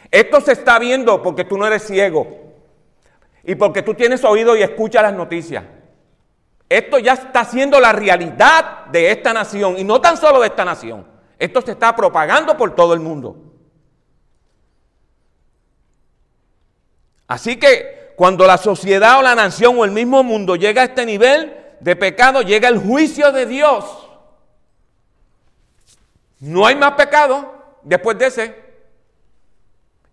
[0.10, 2.56] Esto se está viendo porque tú no eres ciego
[3.44, 5.64] y porque tú tienes oído y escuchas las noticias.
[6.68, 10.66] Esto ya está siendo la realidad de esta nación y no tan solo de esta
[10.66, 11.06] nación.
[11.38, 13.38] Esto se está propagando por todo el mundo.
[17.28, 21.06] Así que cuando la sociedad o la nación o el mismo mundo llega a este
[21.06, 23.86] nivel de pecado, llega el juicio de Dios.
[26.40, 28.66] No hay más pecado después de ese.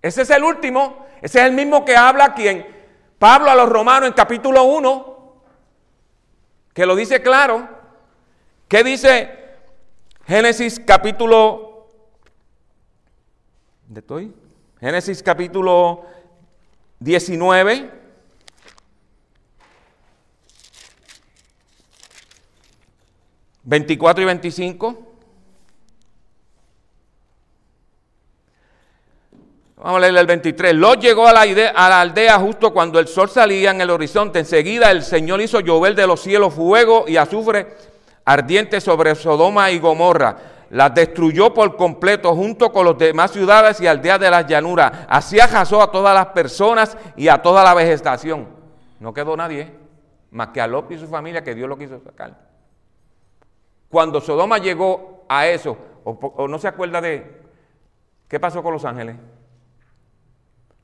[0.00, 2.66] Ese es el último, ese es el mismo que habla quien
[3.18, 5.42] Pablo a los romanos en capítulo 1,
[6.74, 7.68] que lo dice claro.
[8.66, 9.38] ¿Qué dice
[10.26, 11.86] Génesis capítulo...
[13.84, 14.34] ¿Dónde estoy?
[14.80, 16.04] Génesis capítulo
[17.02, 17.90] 19.
[23.64, 25.08] Veinticuatro y veinticinco.
[29.76, 30.74] Vamos a leer el 23.
[30.74, 34.38] Lot llegó a la, a la, aldea justo cuando el sol salía en el horizonte.
[34.38, 37.76] Enseguida el Señor hizo llover de los cielos fuego y azufre
[38.24, 43.86] ardiente sobre Sodoma y Gomorra las destruyó por completo junto con los demás ciudades y
[43.86, 44.90] aldeas de las llanuras.
[45.06, 48.48] Así ajasó a todas las personas y a toda la vegetación.
[48.98, 49.70] No quedó nadie,
[50.30, 52.48] más que a López y su familia, que Dios lo quiso sacar.
[53.90, 57.42] Cuando Sodoma llegó a eso, o no se acuerda de
[58.26, 59.16] qué pasó con Los Ángeles,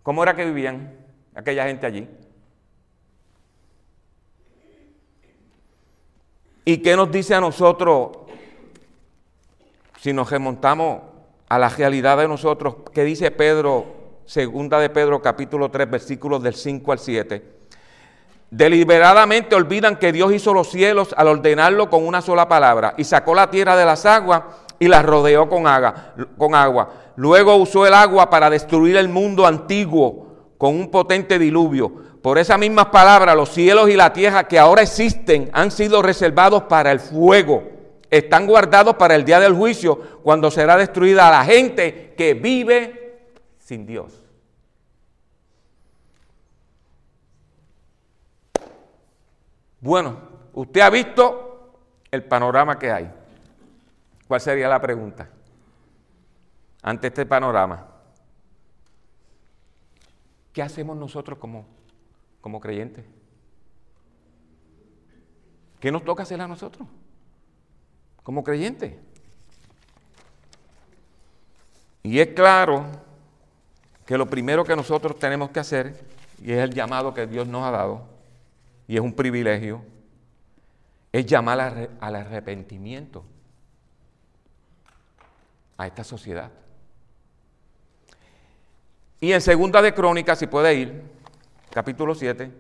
[0.03, 0.99] cómo era que vivían
[1.35, 2.07] aquella gente allí.
[6.67, 8.28] ¿Y qué nos dice a nosotros
[10.01, 11.01] si nos remontamos
[11.49, 12.77] a la realidad de nosotros?
[12.93, 13.87] ¿Qué dice Pedro,
[14.27, 17.59] segunda de Pedro capítulo 3, versículos del 5 al 7?
[18.51, 23.35] Deliberadamente olvidan que Dios hizo los cielos al ordenarlo con una sola palabra y sacó
[23.35, 24.43] la tierra de las aguas
[24.79, 26.91] y la rodeó con agua, con agua.
[27.17, 31.93] Luego usó el agua para destruir el mundo antiguo con un potente diluvio.
[32.23, 36.63] Por esas mismas palabras, los cielos y la tierra que ahora existen han sido reservados
[36.65, 37.78] para el fuego.
[38.11, 43.85] Están guardados para el día del juicio, cuando será destruida la gente que vive sin
[43.85, 44.25] Dios.
[49.81, 50.19] Bueno,
[50.55, 51.75] usted ha visto
[52.11, 53.13] el panorama que hay.
[54.27, 55.29] ¿Cuál sería la pregunta?
[56.83, 57.87] Ante este panorama,
[60.53, 61.67] ¿qué hacemos nosotros como,
[62.41, 63.05] como creyentes?
[65.79, 66.89] ¿Qué nos toca hacer a nosotros
[68.29, 68.93] como creyentes?
[72.03, 72.85] Y es claro
[74.05, 75.99] que lo primero que nosotros tenemos que hacer,
[76.43, 78.07] y es el llamado que Dios nos ha dado,
[78.87, 79.83] y es un privilegio,
[81.11, 83.25] es llamar al arrepentimiento
[85.79, 86.51] a esta sociedad.
[89.23, 91.03] Y en Segunda de Crónicas, si puede ir,
[91.71, 92.53] capítulo 7,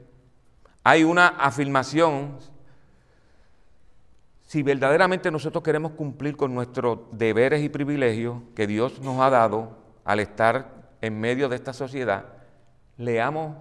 [0.83, 2.38] hay una afirmación.
[4.49, 9.77] Si verdaderamente nosotros queremos cumplir con nuestros deberes y privilegios que Dios nos ha dado
[10.07, 12.25] al estar en medio de esta sociedad,
[12.97, 13.59] leamos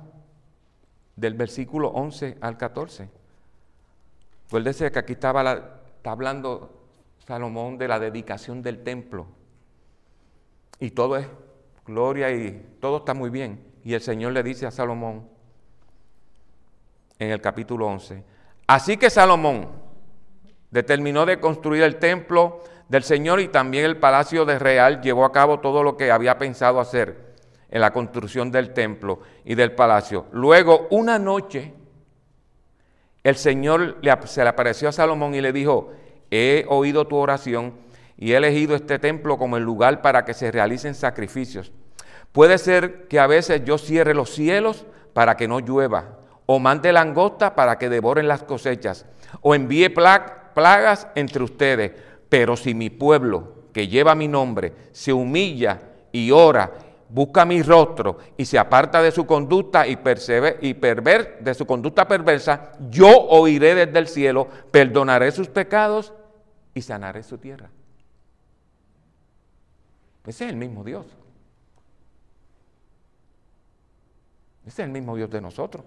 [1.17, 3.09] del versículo 11 al 14.
[4.47, 6.87] Acuérdese que aquí estaba está hablando
[7.19, 9.27] Salomón de la dedicación del templo.
[10.79, 11.27] Y todo es
[11.85, 13.61] gloria y todo está muy bien.
[13.83, 15.27] Y el Señor le dice a Salomón
[17.19, 18.23] en el capítulo 11,
[18.67, 19.86] así que Salomón
[20.71, 25.31] determinó de construir el templo del Señor y también el palacio de Real llevó a
[25.31, 27.35] cabo todo lo que había pensado hacer
[27.69, 30.25] en la construcción del templo y del palacio.
[30.31, 31.73] Luego, una noche,
[33.23, 35.91] el Señor se le apareció a Salomón y le dijo,
[36.31, 37.75] he oído tu oración
[38.17, 41.71] y he elegido este templo como el lugar para que se realicen sacrificios.
[42.31, 46.93] Puede ser que a veces yo cierre los cielos para que no llueva, o mande
[46.93, 49.05] langosta para que devoren las cosechas,
[49.41, 49.89] o envíe
[50.57, 51.91] plagas entre ustedes.
[52.27, 55.79] Pero si mi pueblo, que lleva mi nombre, se humilla
[56.11, 56.71] y ora,
[57.09, 59.99] busca mi rostro y se aparta de su conducta y,
[60.61, 66.11] y de su conducta perversa, yo oiré desde el cielo, perdonaré sus pecados
[66.73, 67.69] y sanaré su tierra.
[70.25, 71.05] Ese es el mismo Dios.
[74.65, 75.85] Ese es el mismo Dios de nosotros.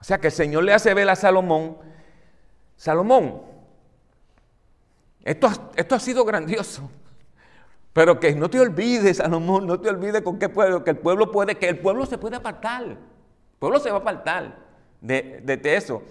[0.00, 1.78] O sea que el Señor le hace ver a Salomón,
[2.76, 3.42] Salomón,
[5.24, 6.90] esto, esto ha sido grandioso.
[7.92, 11.32] Pero que no te olvides, Salomón, no te olvides con qué pueblo, que el pueblo
[11.32, 12.84] puede, que el pueblo se puede apartar.
[12.84, 12.98] El
[13.58, 14.56] pueblo se va a apartar
[15.00, 16.02] de, de eso.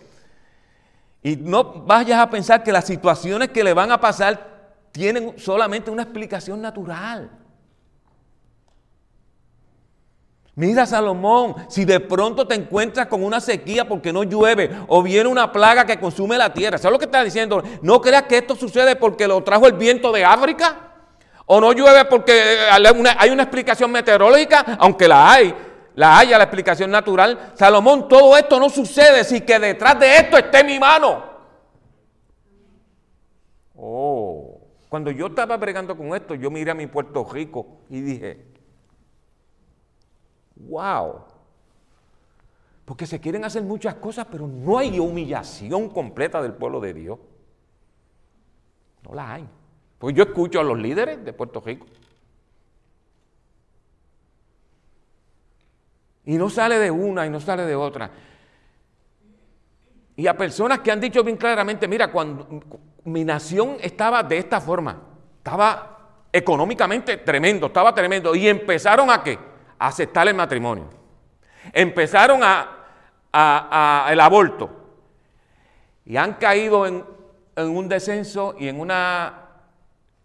[1.21, 4.56] Y no vayas a pensar que las situaciones que le van a pasar
[4.91, 7.30] tienen solamente una explicación natural.
[10.55, 15.27] Mira Salomón, si de pronto te encuentras con una sequía porque no llueve o viene
[15.27, 17.61] una plaga que consume la tierra, ¿sabes lo que está diciendo?
[17.81, 20.93] No creas que esto sucede porque lo trajo el viento de África
[21.45, 25.53] o no llueve porque hay una explicación meteorológica, aunque la hay,
[25.93, 27.51] la haya la explicación natural.
[27.55, 31.35] Salomón, todo esto no sucede si que detrás de esto esté mi mano.
[33.75, 34.61] Oh.
[34.87, 38.54] Cuando yo estaba bregando con esto, yo miré a mi Puerto Rico y dije,
[40.55, 41.23] wow.
[42.86, 47.19] Porque se quieren hacer muchas cosas, pero no hay humillación completa del pueblo de Dios.
[49.03, 49.47] No la hay.
[49.97, 51.88] Pues yo escucho a los líderes de Puerto Rico.
[56.25, 58.11] Y no sale de una y no sale de otra.
[60.15, 62.47] Y a personas que han dicho bien claramente, mira, cuando
[63.03, 65.01] mi nación estaba de esta forma,
[65.38, 69.38] estaba económicamente tremendo, estaba tremendo, y empezaron a qué?
[69.80, 70.89] Aceptar el matrimonio.
[71.73, 74.69] Empezaron a, el aborto.
[76.05, 77.03] Y han caído en,
[77.57, 79.47] un descenso y en una,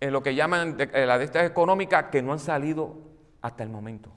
[0.00, 2.96] en lo que llaman la de estas económicas que no han salido
[3.40, 4.10] hasta el momento.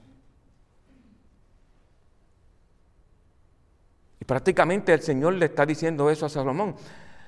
[4.24, 6.74] prácticamente el Señor le está diciendo eso a Salomón.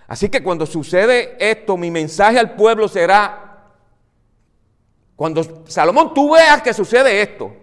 [0.09, 3.73] Así que cuando sucede esto, mi mensaje al pueblo será,
[5.15, 7.55] cuando Salomón tú veas que sucede esto,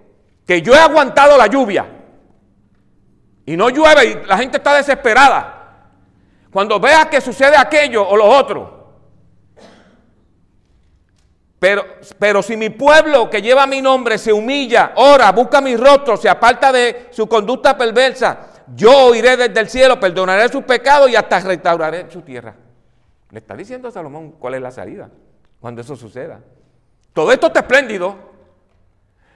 [0.46, 1.86] que yo he aguantado la lluvia
[3.46, 5.60] y no llueve y la gente está desesperada.
[6.52, 8.84] Cuando veas que sucede aquello o lo otro.
[11.60, 11.86] Pero,
[12.20, 16.28] pero si mi pueblo que lleva mi nombre se humilla, ora, busca mi rostro, se
[16.28, 21.40] aparta de su conducta perversa, yo iré desde el cielo, perdonaré sus pecados y hasta
[21.40, 22.56] restauraré su tierra.
[23.32, 25.10] Le está diciendo a Salomón cuál es la salida
[25.60, 26.42] cuando eso suceda.
[27.14, 28.33] Todo esto está espléndido,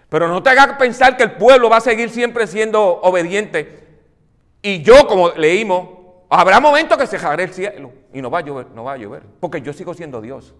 [0.09, 3.85] pero no te hagas pensar que el pueblo va a seguir siempre siendo obediente.
[4.61, 5.89] Y yo, como leímos,
[6.29, 9.23] habrá momentos que se el cielo y no va a llover, no va a llover,
[9.39, 10.55] porque yo sigo siendo Dios.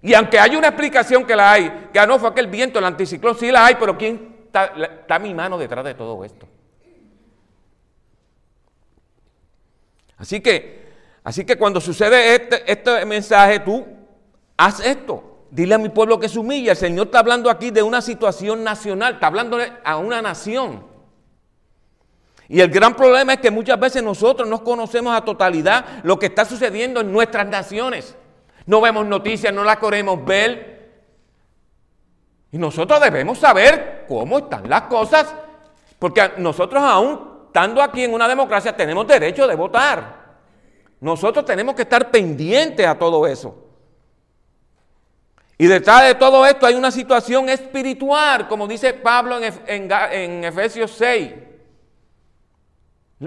[0.00, 2.84] Y aunque hay una explicación que la hay, que ah, no fue aquel viento, el
[2.84, 6.48] anticiclón, sí la hay, pero ¿quién está, está mi mano detrás de todo esto?
[10.16, 10.82] Así que
[11.24, 13.86] Así que cuando sucede este, este, mensaje, tú
[14.56, 15.31] haz esto.
[15.52, 16.70] Dile a mi pueblo que se humilla.
[16.70, 20.86] El Señor está hablando aquí de una situación nacional, está hablando a una nación.
[22.48, 26.26] Y el gran problema es que muchas veces nosotros no conocemos a totalidad lo que
[26.26, 28.16] está sucediendo en nuestras naciones.
[28.64, 30.90] No vemos noticias, no las queremos ver.
[32.50, 35.34] Y nosotros debemos saber cómo están las cosas,
[35.98, 40.22] porque nosotros aún estando aquí en una democracia tenemos derecho de votar.
[40.98, 43.71] Nosotros tenemos que estar pendientes a todo eso.
[45.62, 51.34] Y detrás de todo esto hay una situación espiritual, como dice Pablo en, Efesios 6.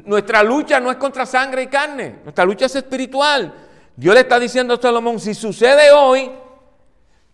[0.04, 3.54] Nuestra lucha no es contra sangre y carne, nuestra lucha es espiritual.
[3.96, 6.30] Dios le está diciendo a Salomón, si sucede hoy,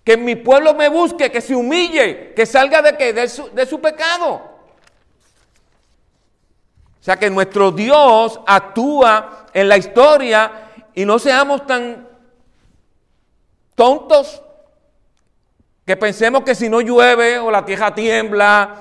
[0.04, 3.12] que mi pueblo me busque, que se humille, que salga de, ¿qué?
[3.12, 4.34] de, su, de su pecado.
[7.00, 12.08] O sea que nuestro Dios actúa en la historia y no seamos tan
[13.74, 14.44] tontos
[15.92, 18.76] que pensemos que si no llueve o la tierra tiembla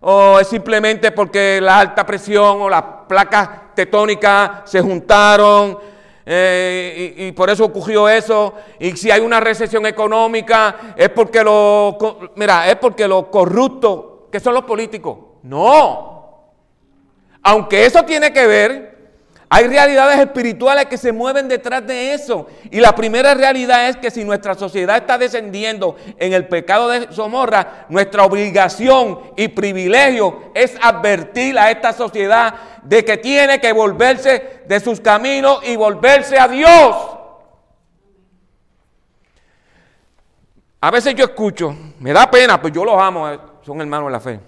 [0.00, 5.78] o es simplemente porque la alta presión o las placas tectónicas se juntaron
[6.26, 8.52] eh, y, por eso ocurrió eso.
[8.80, 11.96] Y si hay una recesión económica es porque lo,
[12.34, 15.18] mira, es porque los corruptos que son los políticos.
[15.44, 16.50] No.
[17.44, 18.95] Aunque eso tiene que ver
[19.48, 22.48] hay realidades espirituales que se mueven detrás de eso.
[22.70, 27.12] Y la primera realidad es que si nuestra sociedad está descendiendo en el pecado de
[27.12, 34.62] Somorra, nuestra obligación y privilegio es advertir a esta sociedad de que tiene que volverse
[34.66, 36.96] de sus caminos y volverse a Dios.
[40.80, 44.12] A veces yo escucho, me da pena, pues yo los amo, eh, son hermanos de
[44.12, 44.40] la fe.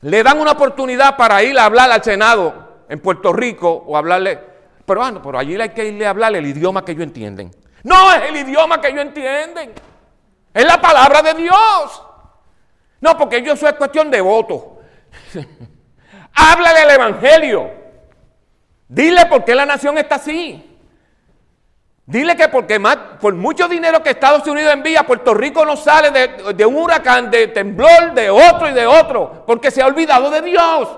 [0.00, 4.38] Le dan una oportunidad para ir a hablar al Senado en Puerto Rico o hablarle,
[4.84, 7.54] pero bueno, pero allí hay que irle a hablarle el idioma que ellos entienden.
[7.84, 9.72] No es el idioma que ellos entienden,
[10.54, 12.02] es la palabra de Dios.
[13.00, 14.80] No, porque ellos es cuestión de voto.
[16.34, 17.70] Háblale el Evangelio.
[18.88, 20.64] Dile por qué la nación está así.
[22.06, 22.80] Dile que porque
[23.20, 26.10] por mucho dinero que Estados Unidos envía, Puerto Rico no sale
[26.54, 30.40] de un huracán, de temblor, de otro y de otro, porque se ha olvidado de
[30.40, 30.88] Dios.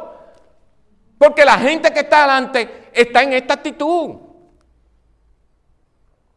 [1.21, 4.17] Porque la gente que está adelante está en esta actitud.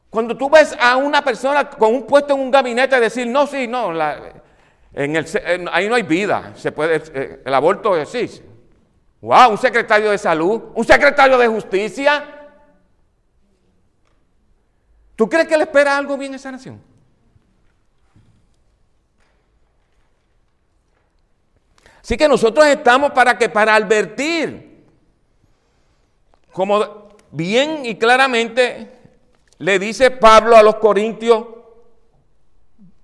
[0.09, 3.65] Cuando tú ves a una persona con un puesto en un gabinete decir, no, sí,
[3.65, 3.91] no,
[4.91, 8.45] el, ahí no hay vida, se puede, eh, el aborto existe.
[9.21, 12.25] Wow, un secretario de salud, un secretario de justicia.
[15.15, 16.81] ¿Tú crees que le espera algo bien a esa nación?
[22.01, 24.72] Así que nosotros estamos para que para advertir
[26.54, 28.89] como bien y claramente
[29.58, 31.45] le dice Pablo a los Corintios,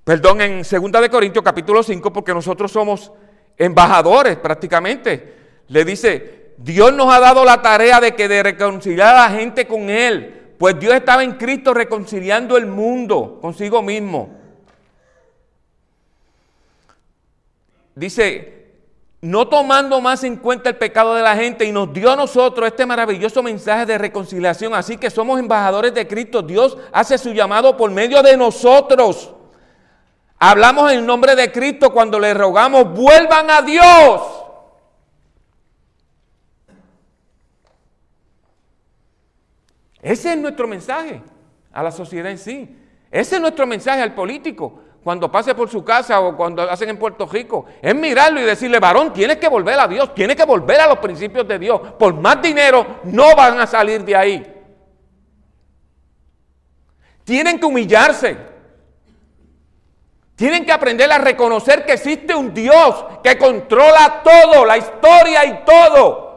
[0.04, 3.12] perdón, en 2 de Corintios capítulo 5, porque nosotros somos
[3.58, 5.36] embajadores prácticamente,
[5.68, 9.68] le dice, Dios nos ha dado la tarea de que de reconciliar a la gente
[9.68, 14.38] con Él, pues Dios estaba en Cristo reconciliando el mundo consigo mismo.
[17.96, 18.59] Dice,
[19.22, 22.68] no tomando más en cuenta el pecado de la gente y nos dio a nosotros
[22.68, 24.74] este maravilloso mensaje de reconciliación.
[24.74, 26.42] Así que somos embajadores de Cristo.
[26.42, 29.34] Dios hace su llamado por medio de nosotros.
[30.38, 34.22] Hablamos en nombre de Cristo cuando le rogamos, vuelvan a Dios.
[40.02, 41.22] Ese es nuestro mensaje
[41.74, 42.78] a la sociedad en sí.
[43.12, 46.98] Ese es nuestro mensaje al político cuando pase por su casa o cuando hacen en
[46.98, 50.80] Puerto Rico, es mirarlo y decirle, varón, tienes que volver a Dios, tienes que volver
[50.82, 51.80] a los principios de Dios.
[51.98, 54.56] Por más dinero no van a salir de ahí.
[57.24, 58.38] Tienen que humillarse.
[60.36, 65.66] Tienen que aprender a reconocer que existe un Dios que controla todo, la historia y
[65.66, 66.30] todo.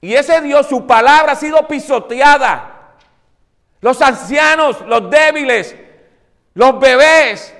[0.00, 2.69] Y ese Dios, su palabra ha sido pisoteada.
[3.80, 5.74] Los ancianos, los débiles,
[6.54, 7.54] los bebés.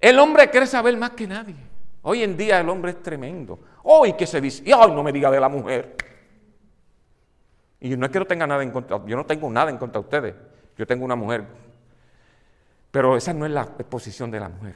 [0.00, 1.54] El hombre quiere saber más que nadie.
[2.02, 3.60] Hoy en día el hombre es tremendo.
[3.84, 5.96] Hoy que se dice, ay, no me diga de la mujer.
[7.80, 10.00] Y no es que no tenga nada en contra, yo no tengo nada en contra
[10.00, 10.34] de ustedes.
[10.76, 11.46] Yo tengo una mujer.
[12.90, 14.74] Pero esa no es la posición de la mujer.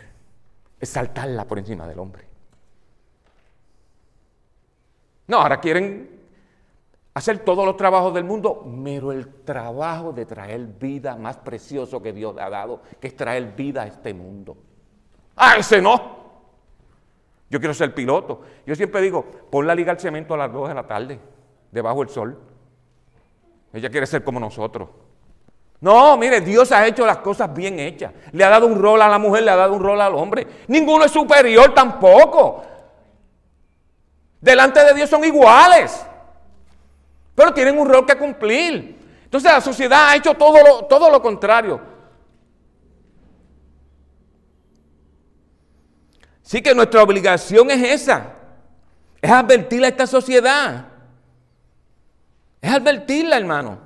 [0.79, 2.25] Es saltarla por encima del hombre.
[5.27, 6.16] No, ahora quieren
[7.17, 12.12] hacer todos los trabajos del mundo, pero el trabajo de traer vida más precioso que
[12.12, 14.55] Dios ha dado, que es traer vida a este mundo.
[15.35, 16.14] Ah, ese no.
[17.49, 18.43] Yo quiero ser piloto.
[18.67, 21.19] Yo siempre digo, pon la liga al cemento a las 2 de la tarde,
[21.73, 22.39] debajo del sol.
[23.73, 24.91] Ella quiere ser como nosotros.
[25.81, 28.12] No, mire, Dios ha hecho las cosas bien hechas.
[28.33, 30.47] Le ha dado un rol a la mujer, le ha dado un rol al hombre.
[30.69, 32.62] Ninguno es superior tampoco.
[34.39, 36.07] Delante de Dios son iguales.
[37.37, 38.97] Pero tienen un rol que cumplir.
[39.22, 41.80] Entonces la sociedad ha hecho todo lo, todo lo contrario.
[46.43, 48.32] Sí que nuestra obligación es esa.
[49.20, 50.87] Es advertir a esta sociedad.
[52.61, 53.80] Es advertirla, hermano.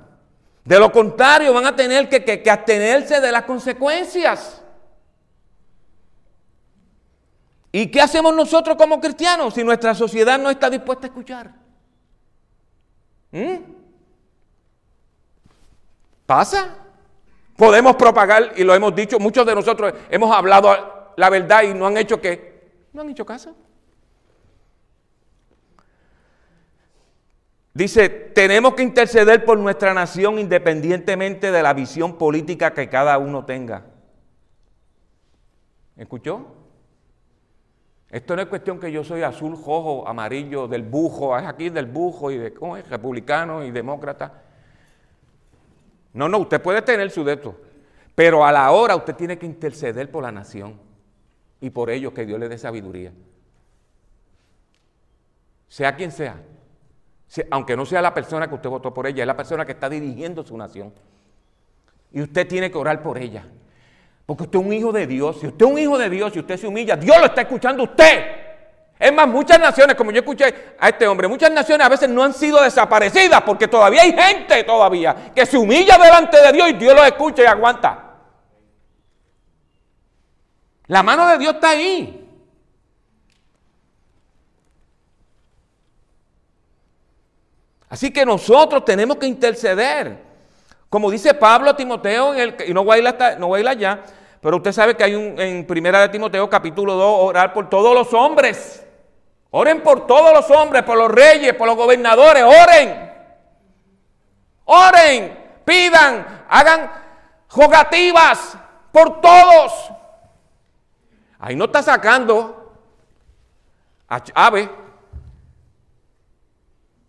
[0.63, 4.61] De lo contrario, van a tener que, que, abstenerse de las consecuencias.
[7.71, 11.60] ¿Y qué hacemos nosotros como cristianos si nuestra sociedad no está dispuesta a escuchar?
[13.31, 13.57] ¿Mm?
[16.25, 16.77] ¿Pasa?
[17.55, 21.87] Podemos propagar, y lo hemos dicho, muchos de nosotros hemos hablado la verdad y no
[21.87, 22.71] han hecho qué?
[22.93, 23.55] No han hecho caso.
[27.73, 33.45] Dice, tenemos que interceder por nuestra nación independientemente de la visión política que cada uno
[33.45, 33.85] tenga.
[35.95, 36.60] ¿Escuchó?
[38.11, 41.85] Esto no es cuestión que yo soy azul, rojo, amarillo, del bujo, es aquí del
[41.85, 42.87] bujo y de ¿cómo es?
[42.89, 44.41] republicano y demócrata.
[46.13, 47.39] No, no, usted puede tener su de
[48.13, 50.77] pero a la hora usted tiene que interceder por la nación
[51.61, 53.13] y por ellos que Dios le dé sabiduría.
[55.69, 56.35] Sea quien sea
[57.49, 59.89] aunque no sea la persona que usted votó por ella, es la persona que está
[59.89, 60.93] dirigiendo su nación.
[62.11, 63.45] Y usted tiene que orar por ella.
[64.25, 65.39] Porque usted es un hijo de Dios.
[65.39, 67.83] Si usted es un hijo de Dios y usted se humilla, Dios lo está escuchando
[67.83, 68.41] usted.
[68.99, 72.23] Es más, muchas naciones, como yo escuché a este hombre, muchas naciones a veces no
[72.23, 76.73] han sido desaparecidas porque todavía hay gente todavía que se humilla delante de Dios y
[76.73, 78.11] Dios lo escucha y aguanta.
[80.85, 82.21] La mano de Dios está ahí.
[87.89, 90.30] Así que nosotros tenemos que interceder.
[90.91, 93.59] Como dice Pablo a Timoteo, en el, y no voy, a ir hasta, no voy
[93.59, 94.03] a ir allá,
[94.41, 97.95] pero usted sabe que hay un, en Primera de Timoteo capítulo 2, orar por todos
[97.95, 98.85] los hombres.
[99.51, 103.09] Oren por todos los hombres, por los reyes, por los gobernadores, oren.
[104.65, 106.91] Oren, pidan, hagan
[107.47, 108.57] jogativas
[108.91, 109.91] por todos.
[111.39, 112.75] Ahí no está sacando
[114.09, 114.69] a Chávez,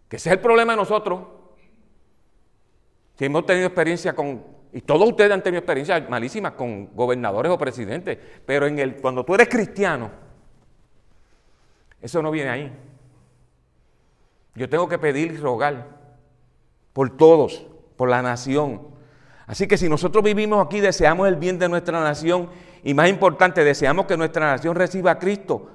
[0.09, 1.32] que ese es el problema de nosotros,
[3.17, 4.43] que hemos tenido experiencia con,
[4.73, 9.25] y todos ustedes han tenido experiencias malísimas con gobernadores o presidentes, pero en el, cuando
[9.25, 10.11] tú eres cristiano,
[12.01, 12.73] eso no viene ahí.
[14.55, 15.87] Yo tengo que pedir y rogar
[16.93, 18.83] por todos, por la nación.
[19.47, 22.49] Así que si nosotros vivimos aquí, deseamos el bien de nuestra nación
[22.83, 25.71] y más importante, deseamos que nuestra nación reciba a Cristo,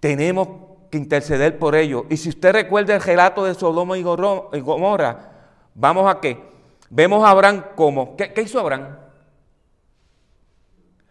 [0.00, 0.48] tenemos
[0.90, 2.04] que interceder por ellos.
[2.10, 5.35] Y si usted recuerda el relato de Sodoma y Gomorra,
[5.76, 6.42] vamos a qué?
[6.90, 8.96] Vemos a Abraham como, ¿qué, hizo Abraham?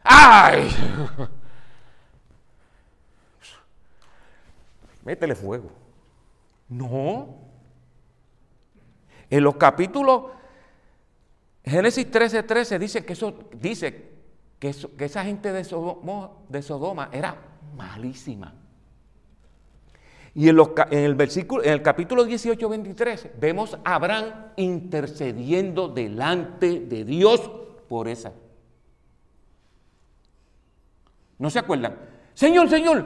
[0.03, 0.69] ¡Ay!
[5.05, 5.71] Métele fuego.
[6.67, 7.37] No.
[9.29, 10.23] En los capítulos
[11.63, 14.11] Génesis 13, 13 dice que eso dice
[14.59, 17.35] que, que esa gente de de Sodoma era
[17.75, 18.53] malísima.
[20.37, 20.59] Y en,
[20.91, 27.49] el, versículo, en el capítulo 18, 23, vemos a Abraham intercediendo delante de Dios
[27.87, 28.33] por esa.
[31.39, 31.97] ¿No se acuerdan?
[32.33, 33.05] Señor, Señor,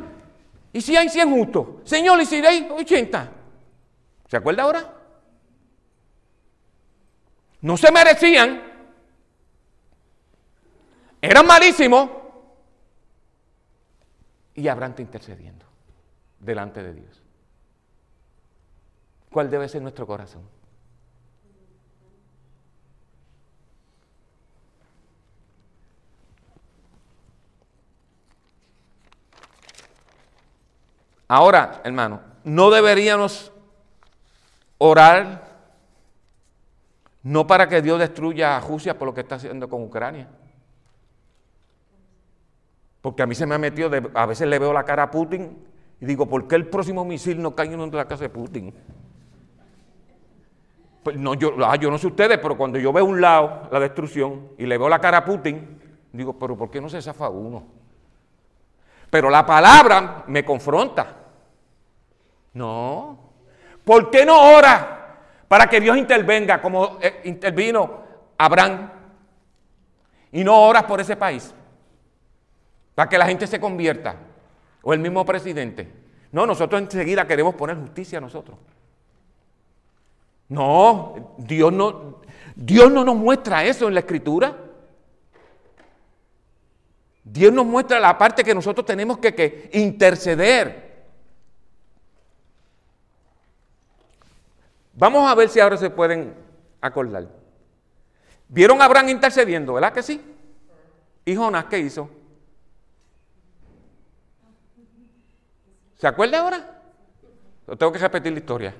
[0.73, 1.67] ¿y si hay 100 justos?
[1.83, 3.31] Señor, ¿y si hay 80?
[4.27, 4.93] ¿Se acuerda ahora?
[7.61, 8.63] No se merecían.
[11.21, 12.09] Eran malísimos.
[14.55, 15.68] Y Abraham está intercediendo
[16.39, 17.23] delante de Dios.
[19.31, 20.41] ¿Cuál debe ser nuestro corazón?
[31.27, 33.51] Ahora, hermano, no deberíamos
[34.79, 35.47] orar
[37.21, 40.27] no para que Dios destruya a Rusia por lo que está haciendo con Ucrania.
[43.01, 45.68] Porque a mí se me ha metido, a veces le veo la cara a Putin
[46.01, 48.73] y digo, ¿por qué el próximo misil no cae en la casa de Putin?
[51.03, 53.79] Pues no, yo, ah, yo no sé ustedes, pero cuando yo veo un lado la
[53.79, 55.79] destrucción y le veo la cara a Putin,
[56.11, 57.63] digo, pero ¿por qué no se zafa uno?
[59.09, 61.15] Pero la palabra me confronta.
[62.53, 63.17] No.
[63.83, 68.03] ¿Por qué no ora para que Dios intervenga como eh, intervino
[68.37, 68.91] Abraham?
[70.31, 71.53] Y no oras por ese país.
[72.93, 74.15] Para que la gente se convierta.
[74.81, 75.91] O el mismo presidente.
[76.31, 78.57] No, nosotros enseguida queremos poner justicia a nosotros.
[80.47, 82.21] No, Dios no,
[82.55, 84.55] Dios no nos muestra eso en la escritura.
[87.23, 90.89] Dios nos muestra la parte que nosotros tenemos que, que interceder.
[94.93, 96.33] Vamos a ver si ahora se pueden
[96.81, 97.27] acordar.
[98.47, 100.19] ¿Vieron a Abraham intercediendo, verdad que sí?
[101.23, 102.09] ¿Y Jonás qué hizo?
[105.99, 106.75] ¿Se acuerda ahora?
[107.77, 108.73] tengo que repetir la historia.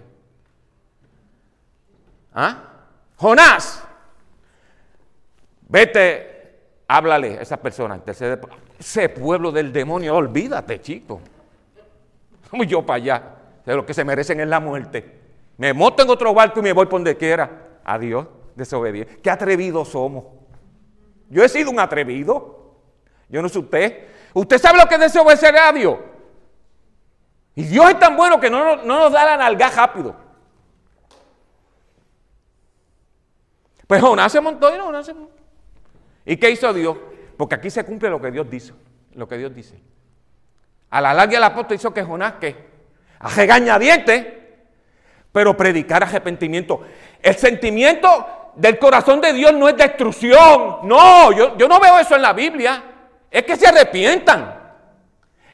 [2.34, 2.64] ¿Ah?
[3.18, 3.84] Jonás,
[5.68, 8.02] vete, háblale a esa persona,
[8.80, 11.20] ese pueblo del demonio, olvídate, chico.
[12.50, 13.24] Como yo para allá,
[13.66, 15.20] de lo que se merecen es la muerte.
[15.58, 17.80] Me monto en otro barco y me voy por donde quiera.
[17.84, 19.18] Adiós, desobediente.
[19.18, 20.24] Qué atrevidos somos.
[21.30, 22.78] Yo he sido un atrevido.
[23.28, 24.08] Yo no sé usted.
[24.34, 25.98] Usted sabe lo que es desobedecer a Dios.
[27.60, 30.16] Y Dios es tan bueno que no, no nos da la nalga rápido.
[33.86, 35.14] Pues Jonás se montó y no, Jonás se.
[36.26, 36.96] ¿Y qué hizo Dios?
[37.36, 38.72] Porque aquí se cumple lo que Dios dice.
[39.14, 39.78] Lo que Dios dice.
[40.90, 42.56] A la larga el apóstol hizo que Jonás que
[43.20, 44.70] a regañadiente,
[45.34, 46.82] pero predicar arrepentimiento.
[47.22, 50.78] El sentimiento del corazón de Dios no es destrucción.
[50.84, 52.82] No, yo, yo no veo eso en la Biblia.
[53.30, 54.58] Es que se arrepientan.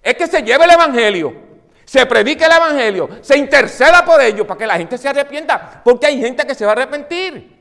[0.03, 1.44] Es que se lleve el Evangelio.
[1.85, 3.09] Se predique el Evangelio.
[3.21, 5.81] Se interceda por ello para que la gente se arrepienta.
[5.83, 7.55] Porque hay gente que se va a arrepentir.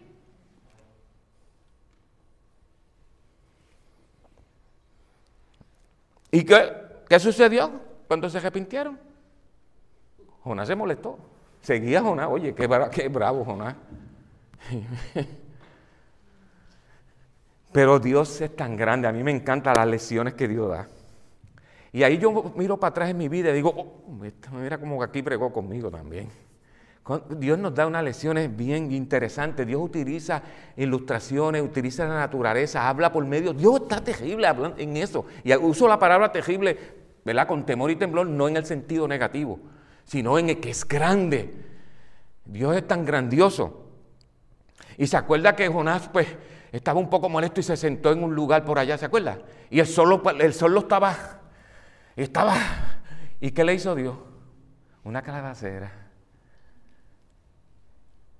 [6.32, 7.70] ¿Y qué, sucedió
[8.08, 8.98] cuando se arrepintieron?
[10.42, 11.16] Jonás se molestó.
[11.60, 13.76] Seguía Jonás, oye, qué, qué bravo Jonás.
[17.72, 20.88] Pero Dios es tan grande, a mí me encantan las lecciones que Dios da.
[21.94, 24.18] Y ahí yo miro para atrás en mi vida y digo, oh,
[24.52, 26.28] mira como aquí pregó conmigo también.
[27.38, 29.64] Dios nos da unas lecciones bien interesantes.
[29.64, 30.42] Dios utiliza
[30.76, 33.52] ilustraciones, utiliza la naturaleza, habla por medio.
[33.52, 35.24] Dios está terrible hablando en eso.
[35.44, 36.76] Y uso la palabra terrible,
[37.24, 37.46] ¿verdad?
[37.46, 39.60] Con temor y temblor, no en el sentido negativo,
[40.04, 41.54] sino en el que es grande.
[42.44, 43.84] Dios es tan grandioso.
[44.98, 46.26] Y se acuerda que Jonás, pues,
[46.72, 49.38] estaba un poco molesto y se sentó en un lugar por allá, ¿se acuerda?
[49.70, 51.43] Y el sol, el sol lo estaba,
[52.16, 52.56] estaba.
[53.40, 54.16] ¿Y qué le hizo Dios?
[55.02, 55.92] Una calabacera.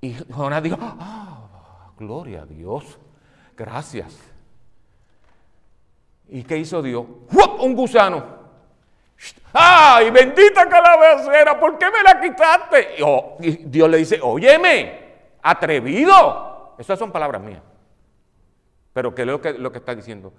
[0.01, 2.99] Y Jonás dijo, ah, gloria a Dios,
[3.57, 4.19] gracias.
[6.29, 7.05] ¿Y qué hizo Dios?
[7.61, 8.45] Un gusano.
[9.53, 11.59] ¡Ay, bendita calabacera!
[11.59, 12.97] ¿Por qué me la quitaste?
[13.41, 16.75] Y Dios le dice, óyeme, atrevido.
[16.79, 17.63] Esas son palabras mías.
[18.93, 20.33] Pero ¿qué es lo que, lo que está diciendo?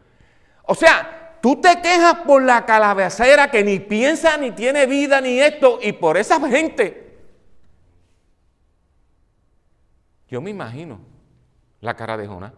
[0.64, 5.40] O sea, tú te quejas por la calabacera que ni piensa, ni tiene vida, ni
[5.40, 7.06] esto, y por esa gente
[10.28, 11.00] Yo me imagino
[11.82, 12.52] la cara de Jonás.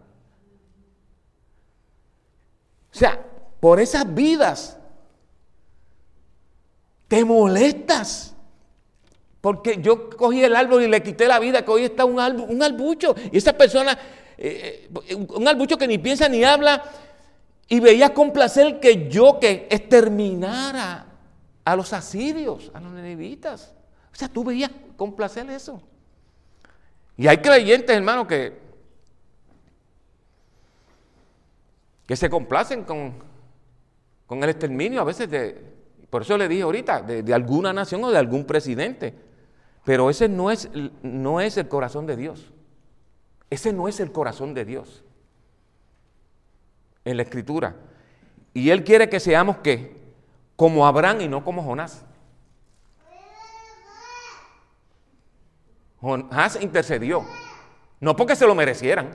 [2.92, 3.22] O sea,
[3.60, 4.78] por esas vidas
[7.06, 8.34] te molestas.
[9.40, 12.62] Porque yo cogí el árbol y le quité la vida, que hoy está un, un
[12.62, 13.14] albucho.
[13.30, 13.96] Y esa persona,
[14.36, 16.82] eh, eh, un albucho que ni piensa ni habla,
[17.68, 21.06] y veía con placer que yo que exterminara
[21.64, 23.74] a los asirios, a los nevitas.
[24.10, 25.82] O sea, tú veías con placer eso.
[27.16, 28.58] Y hay creyentes, hermano, que,
[32.06, 33.12] que se complacen con,
[34.26, 35.62] con el exterminio a veces de,
[36.08, 39.14] por eso le dije ahorita, de, alguna nación o de algún presidente.
[39.84, 40.70] Pero ese no es,
[41.02, 42.50] no es el corazón de Dios.
[43.50, 45.04] Ese no es el corazón de Dios
[47.08, 47.74] en la escritura.
[48.52, 49.96] Y Él quiere que seamos que
[50.56, 52.04] como Abraham y no como Jonás.
[56.00, 57.24] Jonás intercedió.
[58.00, 59.10] No porque se lo merecieran.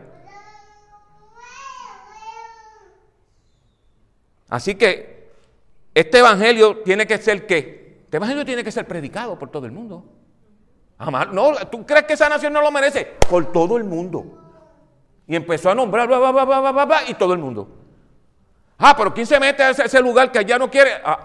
[4.50, 5.32] Así que
[5.94, 8.02] este evangelio tiene que ser qué?
[8.06, 10.04] Este evangelio tiene que ser predicado por todo el mundo.
[11.32, 13.18] No, ¿tú crees que esa nación no lo merece?
[13.30, 14.40] Por todo el mundo.
[15.28, 16.10] Y empezó a nombrar,
[17.08, 17.83] y todo el mundo.
[18.86, 20.92] Ah, pero ¿quién se mete a ese, lugar que allá no quiere?
[21.06, 21.18] Ah,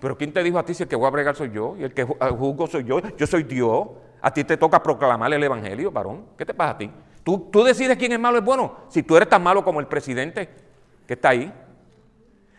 [0.00, 1.76] pero ¿quién te dijo a ti si el que voy a bregar soy yo?
[1.78, 2.98] Y el que ah, juzgo soy yo.
[3.16, 3.86] Yo soy Dios.
[4.20, 6.26] A ti te toca proclamar el evangelio, varón.
[6.36, 6.90] ¿Qué te pasa a ti?
[7.22, 8.74] ¿Tú, tú decides quién es malo o es bueno.
[8.88, 10.48] Si tú eres tan malo como el presidente
[11.06, 11.52] que está ahí.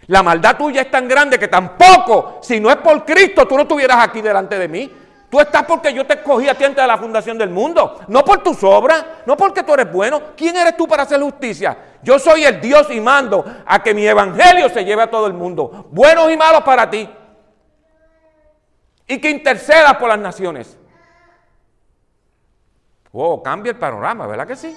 [0.07, 3.63] La maldad tuya es tan grande que tampoco, si no es por Cristo, tú no
[3.63, 4.93] estuvieras aquí delante de mí.
[5.29, 7.99] Tú estás porque yo te escogí a ti antes de la fundación del mundo.
[8.07, 10.21] No por tus obras, no porque tú eres bueno.
[10.37, 11.77] ¿Quién eres tú para hacer justicia?
[12.01, 15.33] Yo soy el Dios y mando a que mi evangelio se lleve a todo el
[15.33, 15.87] mundo.
[15.91, 17.09] Buenos y malos para ti.
[19.07, 20.77] Y que intercedas por las naciones.
[23.11, 24.75] Oh, cambia el panorama, ¿verdad que sí?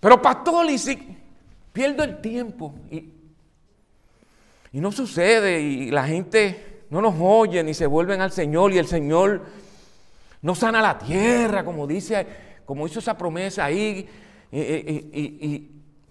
[0.00, 1.16] Pero pastor, y si
[1.72, 3.10] pierdo el tiempo y,
[4.72, 8.78] y no sucede y la gente no nos oye ni se vuelven al Señor y
[8.78, 9.42] el Señor
[10.44, 12.26] no sana la tierra, como dice,
[12.66, 14.06] como hizo esa promesa ahí.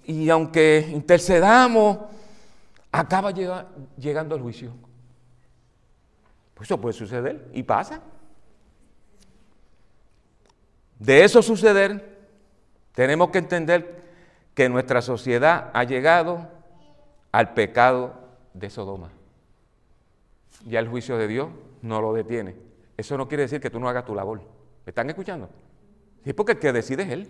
[0.05, 1.99] Y, aunque intercedamos,
[2.91, 4.73] acaba llegando el juicio.
[6.55, 8.01] Pues eso puede suceder y pasa.
[10.97, 12.17] De eso suceder,
[12.95, 14.01] tenemos que entender
[14.55, 16.49] que nuestra sociedad ha llegado
[17.31, 18.15] al pecado
[18.55, 19.11] de Sodoma.
[20.65, 21.49] Ya el juicio de Dios
[21.84, 22.72] no lo detiene.
[23.04, 24.39] Eso no quiere decir que tú no hagas tu labor.
[24.86, 25.49] ¿Me están escuchando?
[26.24, 27.30] Sí, porque el que decide es Él.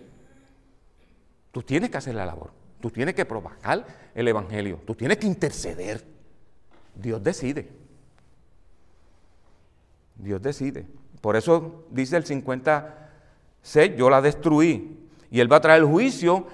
[1.50, 2.52] Tú tienes que hacer la labor.
[2.80, 4.80] Tú tienes que propagar el Evangelio.
[4.86, 6.04] Tú tienes que interceder.
[6.94, 7.72] Dios decide.
[10.14, 10.86] Dios decide.
[11.20, 16.46] Por eso dice el 56, yo la destruí y Él va a traer el juicio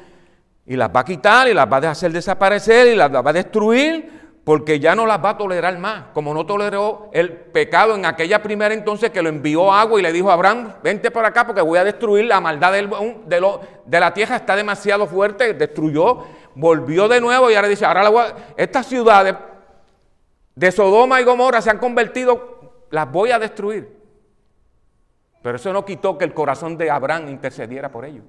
[0.65, 3.35] y las va a quitar y las va a hacer desaparecer y las va a
[3.35, 8.07] destruir porque ya no las va a tolerar más, como no toleró el pecado en
[8.07, 11.47] aquella primera entonces que lo envió agua y le dijo a Abraham, vente por acá
[11.47, 16.25] porque voy a destruir la maldad de, la tierra, está demasiado fuerte, destruyó,
[16.55, 19.37] volvió de nuevo y ahora dice, ahora la estas ciudades
[20.55, 24.01] de Sodoma y Gomorra se han convertido, las voy a destruir.
[25.43, 28.25] Pero eso no quitó que el corazón de Abraham intercediera por ellos.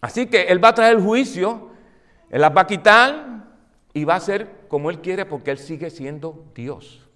[0.00, 1.69] Así que Él va a traer juicio,
[2.30, 3.44] Él las va a quitar
[3.92, 7.06] y va a ser como Él quiere porque Él sigue siendo Dios.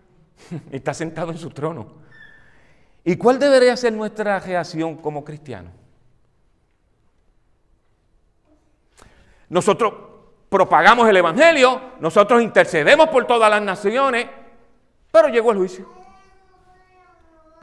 [0.70, 2.04] Está sentado en su trono.
[3.02, 5.72] ¿Y cuál debería ser nuestra reacción como cristianos?
[9.48, 9.92] Nosotros
[10.48, 14.26] propagamos el Evangelio, nosotros intercedemos por todas las naciones,
[15.10, 15.88] pero llegó el juicio.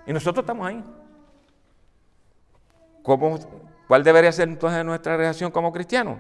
[0.06, 0.84] Y nosotros estamos ahí.
[3.04, 3.40] ¿Cómo,
[3.88, 6.18] ¿Cuál debería ser entonces nuestra reacción como cristianos?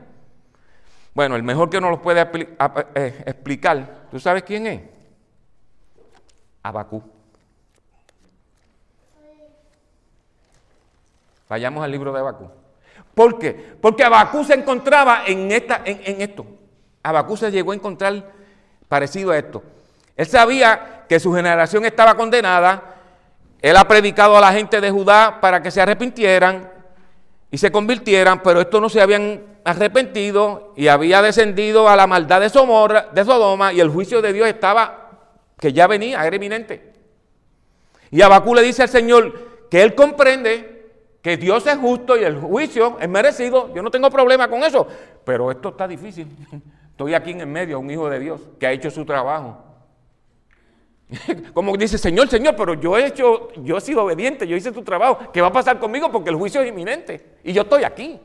[1.13, 4.81] Bueno, el mejor que nos lo puede eh, explicar, ¿tú sabes quién es?
[6.63, 7.03] Abacú.
[11.49, 12.49] Vayamos al libro de Abacú.
[13.13, 13.75] ¿Por qué?
[13.81, 16.45] Porque Abacú se encontraba en, esta, en, en esto.
[17.03, 18.31] Abacú se llegó a encontrar
[18.87, 19.61] parecido a esto.
[20.15, 22.95] Él sabía que su generación estaba condenada.
[23.61, 26.71] Él ha predicado a la gente de Judá para que se arrepintieran
[27.49, 32.39] y se convirtieran, pero estos no se habían arrepentido y había descendido a la maldad
[32.39, 35.09] de, de Sodoma y el juicio de Dios estaba,
[35.59, 36.93] que ya venía, era eminente.
[38.09, 40.81] Y Abacú le dice al Señor que él comprende
[41.21, 44.87] que Dios es justo y el juicio es merecido, yo no tengo problema con eso,
[45.23, 46.27] pero esto está difícil.
[46.91, 49.57] Estoy aquí en el medio, un hijo de Dios que ha hecho su trabajo.
[51.53, 54.83] Como dice, Señor, Señor, pero yo he hecho, yo he sido obediente, yo hice tu
[54.83, 55.31] trabajo.
[55.31, 56.11] ¿Qué va a pasar conmigo?
[56.11, 57.37] Porque el juicio es inminente.
[57.43, 58.19] Y yo estoy aquí.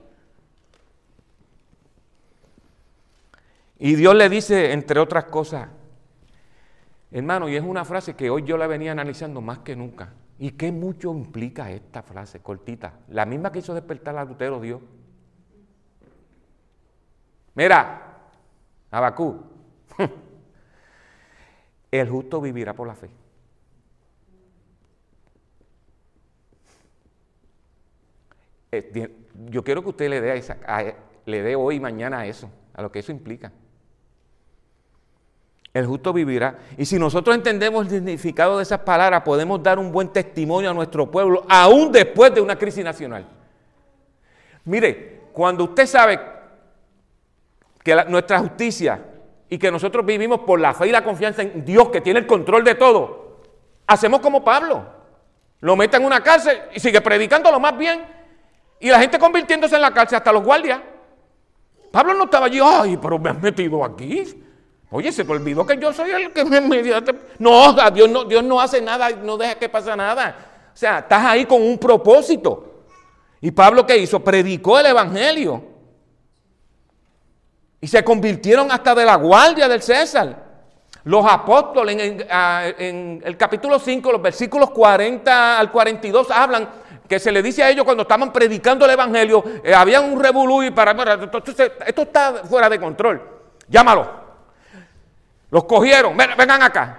[3.79, 5.69] Y Dios le dice, entre otras cosas,
[7.11, 10.13] hermano, y es una frase que hoy yo la venía analizando más que nunca.
[10.39, 13.01] ¿Y qué mucho implica esta frase cortita?
[13.09, 14.81] La misma que hizo despertar al adultero Dios.
[17.55, 18.07] Mira,
[18.91, 19.43] Abacú.
[21.91, 23.11] El justo vivirá por la fe.
[28.73, 29.17] Eh,
[29.47, 30.59] yo quiero que usted le dé, esa,
[31.25, 33.53] le dé hoy y mañana a eso, a lo que eso implica.
[35.77, 36.57] El justo vivirá.
[36.79, 40.73] Y si nosotros entendemos el significado de esas palabras, podemos dar un buen testimonio a
[40.73, 43.27] nuestro pueblo, aún después de una crisis nacional.
[44.65, 46.19] Mire, cuando usted sabe
[47.85, 49.05] que nuestra justicia
[49.51, 52.27] y que nosotros vivimos por la fe y la confianza en Dios que tiene el
[52.27, 53.43] control de todo,
[53.87, 54.83] hacemos como Pablo.
[55.61, 58.03] Lo meten en una cárcel y sigue predicando lo más bien.
[58.81, 60.81] Y la gente convirtiéndose en la cárcel, hasta los guardias.
[61.93, 64.46] Pablo no estaba allí, ay, pero me has metido aquí.
[64.91, 67.03] Oye, se te olvidó que yo soy el que me metió.
[67.39, 70.37] No, Dios no, Dios no hace nada, no deja que pase nada.
[70.73, 72.85] O sea, estás ahí con un propósito.
[73.41, 74.21] ¿Y Pablo qué hizo?
[74.21, 75.63] Predicó el Evangelio.
[77.81, 80.45] Y se convirtieron hasta de la guardia del César.
[81.05, 86.69] Los apóstoles en, el capítulo 5, los versículos 40 al 42 hablan
[87.09, 90.65] que se le dice a ellos cuando estaban predicando el Evangelio, eh, había un revolú
[90.65, 90.97] y para,
[91.87, 93.23] esto está fuera de control.
[93.69, 94.26] Llámalo.
[95.51, 96.99] Los cogieron, vengan acá.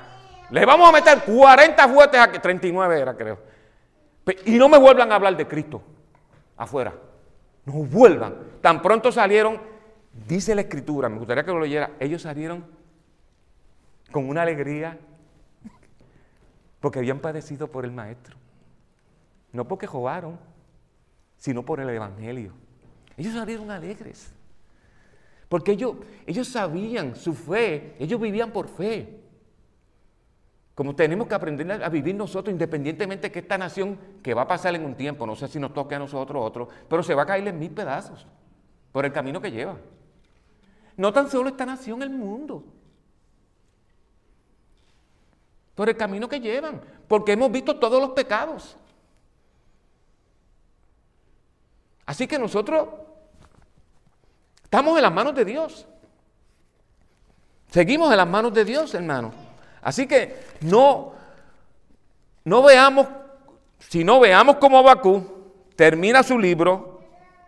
[0.49, 3.39] Les vamos a meter 40 fuertes aquí, 39 era creo.
[4.45, 5.81] Y no me vuelvan a hablar de Cristo
[6.55, 6.93] afuera.
[7.65, 8.35] No vuelvan.
[8.61, 9.59] Tan pronto salieron,
[10.27, 12.65] dice la escritura, me gustaría que lo leyera, ellos salieron
[14.11, 14.97] con una alegría,
[16.79, 18.37] porque habían padecido por el Maestro.
[19.51, 20.39] No porque robaron,
[21.37, 22.53] sino por el Evangelio.
[23.17, 24.31] Ellos salieron alegres.
[25.49, 25.95] Porque ellos,
[26.25, 29.21] ellos sabían su fe, ellos vivían por fe.
[30.75, 34.75] Como tenemos que aprender a vivir nosotros, independientemente que esta nación, que va a pasar
[34.75, 37.23] en un tiempo, no sé si nos toque a nosotros o otro, pero se va
[37.23, 38.27] a caer en mil pedazos
[38.91, 39.77] por el camino que lleva.
[40.97, 42.63] No tan solo esta nación, el mundo
[45.77, 48.75] por el camino que llevan, porque hemos visto todos los pecados.
[52.03, 52.89] Así que nosotros
[54.67, 55.87] estamos en las manos de Dios.
[57.71, 59.33] Seguimos en las manos de Dios, hermano.
[59.81, 61.13] Así que no,
[62.43, 63.07] no veamos,
[63.79, 65.25] si no veamos como Abacú
[65.77, 66.99] termina su libro,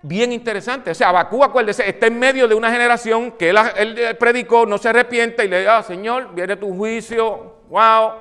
[0.01, 0.91] bien interesante.
[0.91, 4.77] O sea, Abacú, acuérdese, está en medio de una generación que él, él predicó, no
[4.77, 8.13] se arrepiente y le dice, ah, Señor, viene tu juicio, wow.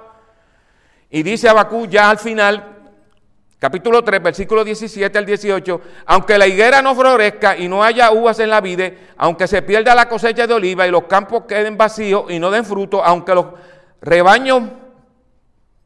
[1.08, 2.77] Y dice Abacú ya al final,
[3.58, 8.38] capítulo 3, versículo 17 al 18, aunque la higuera no florezca y no haya uvas
[8.38, 8.80] en la vid,
[9.16, 12.64] aunque se pierda la cosecha de oliva y los campos queden vacíos y no den
[12.64, 13.46] fruto, aunque los
[14.00, 14.62] rebaños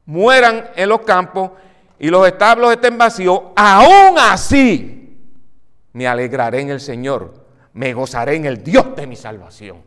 [0.04, 1.52] mueran en los campos
[1.98, 5.18] y los establos estén vacíos, aún así
[5.92, 7.32] me alegraré en el Señor,
[7.72, 9.82] me gozaré en el Dios de mi salvación.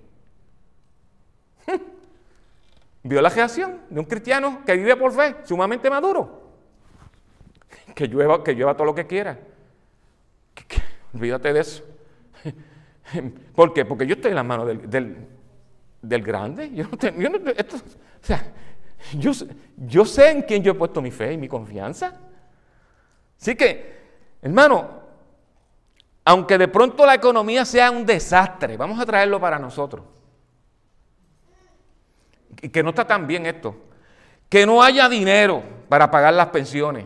[3.04, 6.45] ¿Vio la reacción de un cristiano que vive por fe, sumamente maduro?
[7.96, 9.40] Que llueva, que llueva todo lo que quiera.
[11.14, 11.84] olvídate de eso.
[13.56, 13.86] ¿Por qué?
[13.86, 16.86] Porque yo estoy en las manos del, grande.
[16.92, 18.54] O sea,
[19.18, 19.32] yo,
[19.78, 22.14] yo sé en quién yo he puesto mi fe y mi confianza.
[23.40, 23.96] Así que,
[24.42, 25.02] hermano,
[26.26, 30.04] aunque de pronto la economía sea un desastre, vamos a traerlo para nosotros
[32.62, 33.76] y que no está tan bien esto,
[34.50, 37.06] que no haya dinero para pagar las pensiones.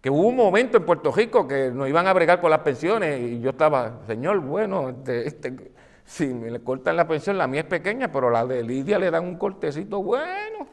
[0.00, 3.20] Que hubo un momento en Puerto Rico que nos iban a bregar con las pensiones
[3.20, 5.72] y yo estaba, señor, bueno, este, este,
[6.04, 9.10] si me le cortan la pensión, la mía es pequeña, pero la de Lidia le
[9.10, 10.66] dan un cortecito bueno.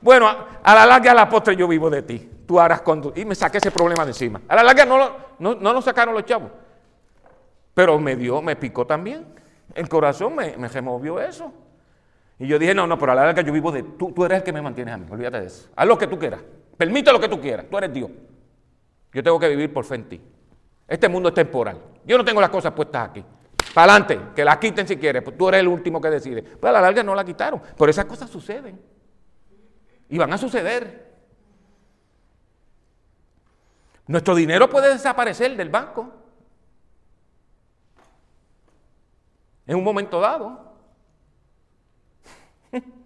[0.00, 0.28] Bueno,
[0.62, 2.30] a, la larga, a la postre yo vivo de ti.
[2.46, 3.12] Tú harás cuando...
[3.14, 4.40] Y me saqué ese problema de encima.
[4.48, 4.98] A la larga no,
[5.38, 6.50] no, no nos sacaron los chavos.
[7.74, 9.26] Pero me dio, me picó también.
[9.74, 11.52] El corazón me, me removió eso.
[12.40, 14.38] Y yo dije, no, no, pero a la larga yo vivo de tú, tú eres
[14.38, 15.68] el que me mantienes a mí, olvídate de eso.
[15.76, 16.40] Haz lo que tú quieras,
[16.74, 18.10] permite lo que tú quieras, tú eres Dios.
[19.12, 20.20] Yo tengo que vivir por fe en ti.
[20.86, 21.80] Este mundo es temporal.
[22.04, 23.24] Yo no tengo las cosas puestas aquí.
[23.74, 26.42] Para adelante, que las quiten si quieres, pues tú eres el último que decide.
[26.42, 27.62] Pero a la larga no la quitaron.
[27.76, 28.80] Pero esas cosas suceden.
[30.08, 31.08] Y van a suceder.
[34.06, 36.12] Nuestro dinero puede desaparecer del banco.
[39.66, 40.70] En un momento dado.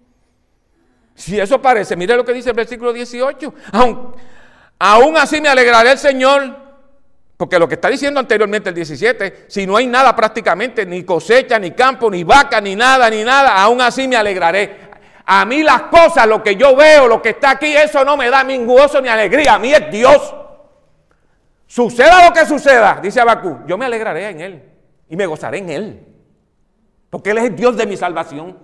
[1.17, 3.55] Si eso parece, mire lo que dice el versículo 18.
[4.79, 6.57] Aún, así me alegraré el Señor,
[7.37, 11.59] porque lo que está diciendo anteriormente el 17, si no hay nada prácticamente, ni cosecha,
[11.59, 14.85] ni campo, ni vaca, ni nada, ni nada, aún así me alegraré.
[15.27, 18.29] A mí las cosas, lo que yo veo, lo que está aquí, eso no me
[18.29, 19.55] da ni gozo ni alegría.
[19.55, 20.35] A mí es Dios.
[21.67, 24.63] Suceda lo que suceda, dice Abacú, yo me alegraré en Él
[25.09, 26.07] y me gozaré en Él.
[27.11, 28.59] Porque Él es el Dios de mi salvación.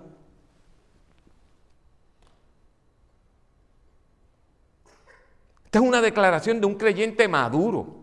[5.70, 7.94] Esta es una declaración de un creyente maduro,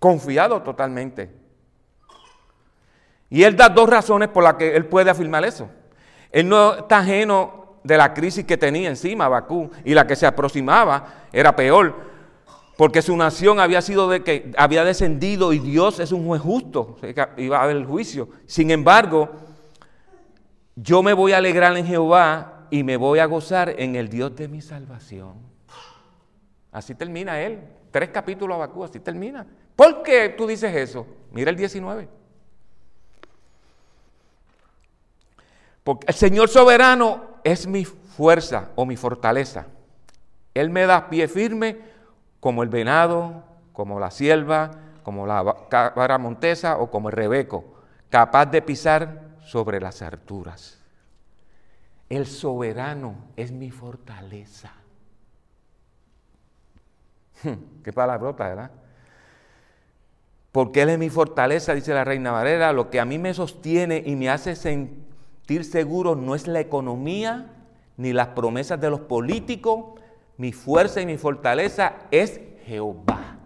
[0.00, 1.30] confiado totalmente.
[3.28, 5.70] Y él da dos razones por las que él puede afirmar eso.
[6.32, 10.26] Él no está ajeno de la crisis que tenía encima Bakú y la que se
[10.26, 11.94] aproximaba era peor,
[12.76, 16.96] porque su nación había sido de que había descendido y Dios es un juez justo,
[17.36, 18.28] iba a haber el juicio.
[18.46, 19.30] Sin embargo,
[20.74, 24.34] yo me voy a alegrar en Jehová y me voy a gozar en el Dios
[24.34, 25.49] de mi salvación.
[26.72, 27.60] Así termina él.
[27.90, 29.46] Tres capítulos a Bakú, así termina.
[29.74, 31.06] ¿Por qué tú dices eso?
[31.32, 32.08] Mira el 19.
[35.82, 39.66] Porque el Señor soberano es mi fuerza o mi fortaleza.
[40.54, 41.78] Él me da pie firme
[42.38, 44.70] como el venado, como la sierva,
[45.02, 47.64] como la vara montesa o como el rebeco,
[48.08, 50.78] capaz de pisar sobre las alturas.
[52.08, 54.72] El soberano es mi fortaleza.
[57.84, 58.70] Qué palabrota, ¿verdad?
[60.52, 64.02] Porque Él es mi fortaleza, dice la reina Varela, lo que a mí me sostiene
[64.04, 67.52] y me hace sentir seguro no es la economía
[67.96, 70.00] ni las promesas de los políticos,
[70.38, 73.36] mi fuerza y mi fortaleza es Jehová.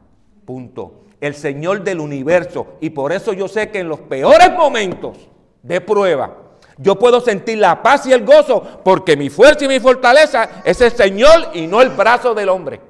[0.45, 1.03] Punto.
[1.21, 2.77] El Señor del universo.
[2.81, 5.29] Y por eso yo sé que en los peores momentos
[5.63, 6.37] de prueba,
[6.79, 10.81] yo puedo sentir la paz y el gozo porque mi fuerza y mi fortaleza es
[10.81, 12.81] el Señor y no el brazo del hombre.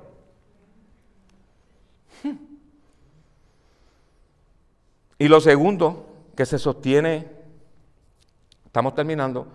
[5.19, 6.07] Y lo segundo
[6.37, 7.29] que se sostiene,
[8.67, 9.47] estamos terminando,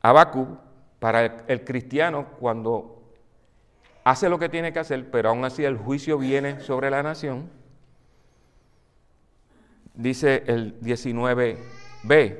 [0.00, 0.56] Abacú,
[0.98, 3.02] para el, cristiano, cuando
[4.04, 7.50] hace lo que tiene que hacer, pero aún así el juicio viene sobre la nación,
[9.94, 12.38] dice el 19b,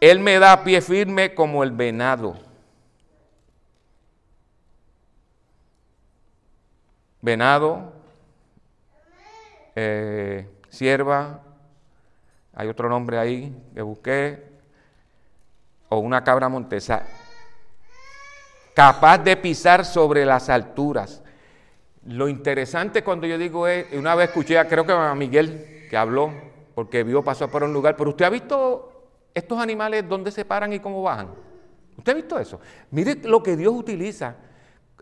[0.00, 2.36] Él me da pie firme como el venado.
[7.20, 7.92] Venado,
[9.76, 11.40] eh, sierva,
[12.54, 14.52] hay otro nombre ahí que busqué,
[15.88, 17.04] o una cabra montesa,
[18.74, 21.22] capaz de pisar sobre las alturas.
[22.06, 26.32] Lo interesante cuando yo digo es, una vez escuché, creo que a Miguel, que habló,
[26.74, 28.92] porque vio pasó por un lugar, pero usted ha visto
[29.34, 31.28] estos animales dónde se paran y cómo bajan.
[31.96, 32.60] ¿Usted ha visto eso?
[32.90, 34.36] Mire lo que Dios utiliza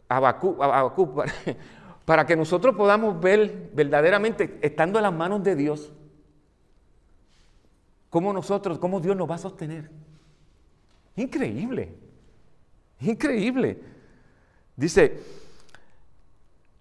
[0.08, 0.20] a
[2.04, 5.92] para que nosotros podamos ver verdaderamente, estando en las manos de Dios,
[8.10, 9.90] cómo nosotros, cómo Dios nos va a sostener.
[11.16, 11.94] Increíble,
[13.00, 13.78] increíble.
[14.76, 15.20] Dice,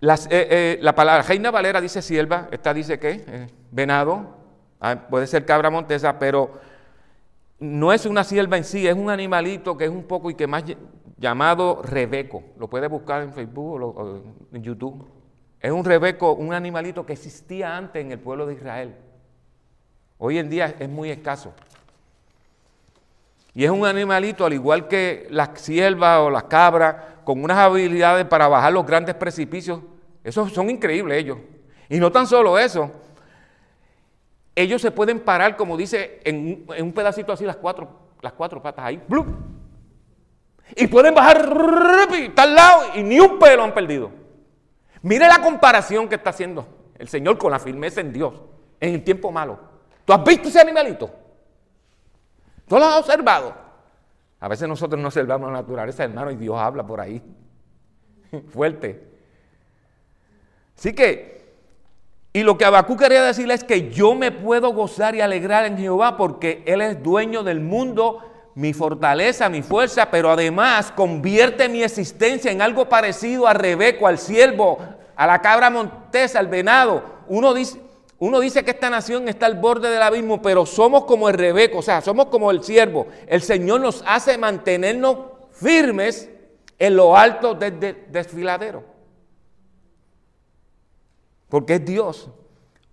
[0.02, 4.38] eh, eh, la palabra Reina Valera dice sierva, esta dice que eh, venado,
[4.80, 6.60] ah, puede ser cabra montesa, pero
[7.60, 10.48] no es una sierva en sí, es un animalito que es un poco y que
[10.48, 10.64] más
[11.18, 12.44] llamado rebeco.
[12.58, 14.24] Lo puede buscar en Facebook o
[14.54, 15.06] en YouTube.
[15.60, 18.96] Es un rebeco, un animalito que existía antes en el pueblo de Israel.
[20.20, 21.54] Hoy en día es muy escaso.
[23.56, 28.26] Y es un animalito, al igual que las siervas o las cabras, con unas habilidades
[28.26, 29.80] para bajar los grandes precipicios.
[30.24, 31.38] Esos son increíbles ellos.
[31.88, 32.92] Y no tan solo eso,
[34.56, 37.90] ellos se pueden parar, como dice, en, un pedacito así las cuatro,
[38.22, 39.02] las cuatro patas ahí,
[40.76, 41.50] y pueden bajar
[42.36, 44.12] tal lado y ni un pelo han perdido.
[45.02, 46.68] Mire la comparación que está haciendo
[46.98, 48.34] el Señor con la firmeza en Dios
[48.82, 49.79] en el tiempo malo.
[50.10, 51.08] ¿Tú has visto ese animalito?
[52.68, 53.54] ¿Tú lo has observado?
[54.40, 57.22] A veces nosotros no observamos la naturaleza, hermano, y Dios habla por ahí.
[58.52, 59.04] Fuerte.
[60.76, 61.54] Así que,
[62.34, 65.78] y lo que Abacú quería decirle es que yo me puedo gozar y alegrar en
[65.78, 68.24] Jehová porque Él es dueño del mundo,
[68.56, 74.18] mi fortaleza, mi fuerza, pero además convierte mi existencia en algo parecido a Rebeco, al
[74.18, 74.80] siervo,
[75.16, 77.04] a la cabra montesa, al venado.
[77.28, 77.80] Uno dice,
[78.20, 81.78] uno dice que esta nación está al borde del abismo, pero somos como el Rebeco,
[81.78, 83.08] o sea, somos como el siervo.
[83.28, 85.18] El Señor nos hace mantenernos
[85.54, 86.30] firmes
[86.78, 88.84] en lo alto del desfiladero.
[91.48, 92.30] Porque es Dios.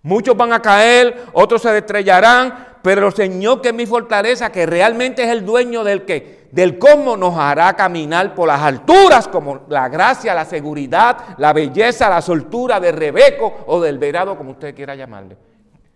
[0.01, 4.65] Muchos van a caer, otros se estrellarán, pero el Señor que es mi fortaleza, que
[4.65, 9.61] realmente es el dueño del que del cómo nos hará caminar por las alturas, como
[9.67, 14.73] la gracia, la seguridad, la belleza, la soltura de Rebeco o del verado, como usted
[14.73, 15.37] quiera llamarle.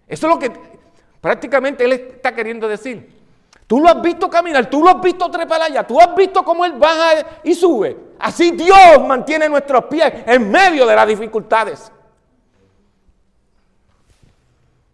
[0.08, 0.52] Eso es lo que
[1.22, 3.22] prácticamente él está queriendo decir.
[3.66, 6.66] Tú lo has visto caminar, tú lo has visto trepar allá, tú has visto cómo
[6.66, 7.96] él baja y sube.
[8.20, 8.78] Así Dios
[9.08, 11.90] mantiene nuestros pies en medio de las dificultades.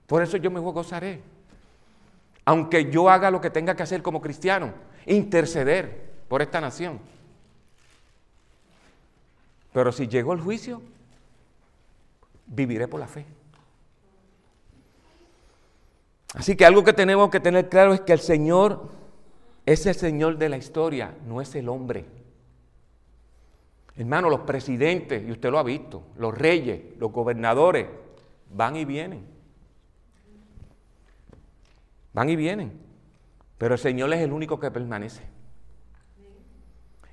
[0.06, 1.37] Por eso yo me gozaré.
[2.48, 4.72] Aunque yo haga lo que tenga que hacer como cristiano
[5.06, 6.98] interceder por esta nación.
[9.74, 10.82] Pero si llegó el juicio,
[12.46, 13.26] viviré por la fe.
[16.36, 18.92] Así que algo que tenemos que tener claro es que el Señor
[19.66, 22.06] es el Señor de la historia, no es el hombre.
[23.98, 27.88] Hermano, los presidentes, y usted lo ha visto, los reyes, los gobernadores,
[28.54, 29.37] van y vienen.
[32.18, 32.72] Van y vienen.
[33.60, 35.22] Pero el Señor es el único que permanece.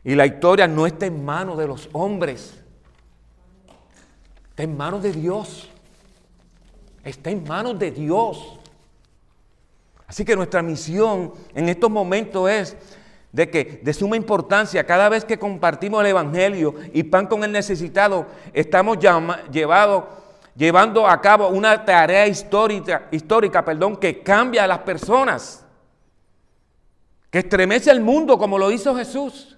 [0.03, 2.59] Y la historia no está en manos de los hombres.
[4.49, 5.69] Está en manos de Dios.
[7.05, 8.59] Está en manos de Dios.
[10.07, 12.75] Así que nuestra misión en estos momentos es
[13.31, 17.53] de que de suma importancia cada vez que compartimos el Evangelio y pan con el
[17.53, 18.97] necesitado, estamos
[19.51, 20.24] llevado,
[20.55, 25.65] llevando a cabo una tarea histórica, histórica perdón, que cambia a las personas,
[27.31, 29.55] que estremece el mundo como lo hizo Jesús.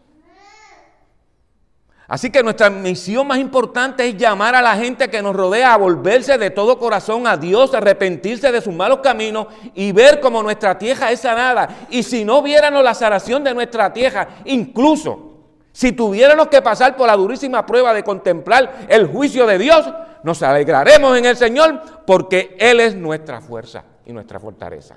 [2.08, 5.76] Así que nuestra misión más importante es llamar a la gente que nos rodea a
[5.76, 10.78] volverse de todo corazón a Dios, arrepentirse de sus malos caminos y ver cómo nuestra
[10.78, 11.68] tierra es sanada.
[11.90, 15.32] Y si no viéramos la sanación de nuestra tierra, incluso
[15.72, 19.92] si tuviéramos que pasar por la durísima prueba de contemplar el juicio de Dios,
[20.22, 24.96] nos alegraremos en el Señor porque Él es nuestra fuerza y nuestra fortaleza.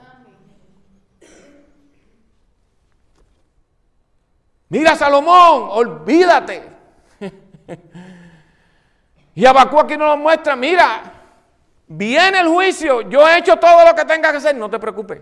[4.70, 6.80] Mira Salomón, olvídate
[9.36, 11.14] y Abacú aquí nos muestra, mira,
[11.88, 15.22] viene el juicio, yo he hecho todo lo que tenga que hacer, no te preocupes.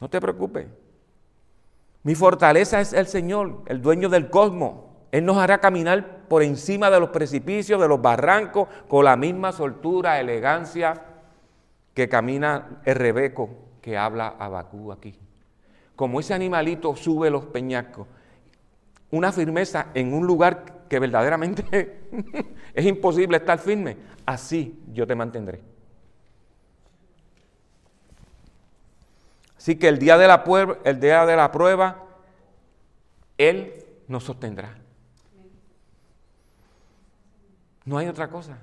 [0.00, 0.66] No te preocupes.
[2.02, 4.91] Mi fortaleza es el Señor, el dueño del cosmos.
[5.12, 9.52] Él nos hará caminar por encima de los precipicios, de los barrancos, con la misma
[9.52, 11.02] soltura, elegancia
[11.92, 13.50] que camina el Rebeco
[13.82, 15.14] que habla Abacú aquí.
[15.94, 18.06] Como ese animalito sube los peñascos,
[19.10, 22.08] una firmeza en un lugar que verdaderamente
[22.74, 25.60] es imposible estar firme, así yo te mantendré.
[29.58, 30.42] Así que el día de la,
[30.84, 32.02] el día de la prueba,
[33.36, 34.81] Él nos sostendrá.
[37.84, 38.58] No hay otra cosa.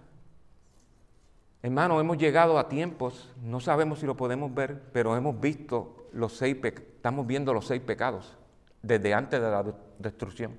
[1.62, 6.38] Hermano, hemos llegado a tiempos, no sabemos si lo podemos ver, pero hemos visto los
[6.38, 8.38] seis, estamos viendo los seis pecados
[8.82, 9.66] desde antes de la
[9.98, 10.58] destrucción,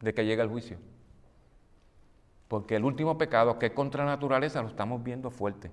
[0.00, 0.78] de que llegue el juicio.
[2.48, 5.70] Porque el último pecado, que es contra la naturaleza, lo estamos viendo fuerte.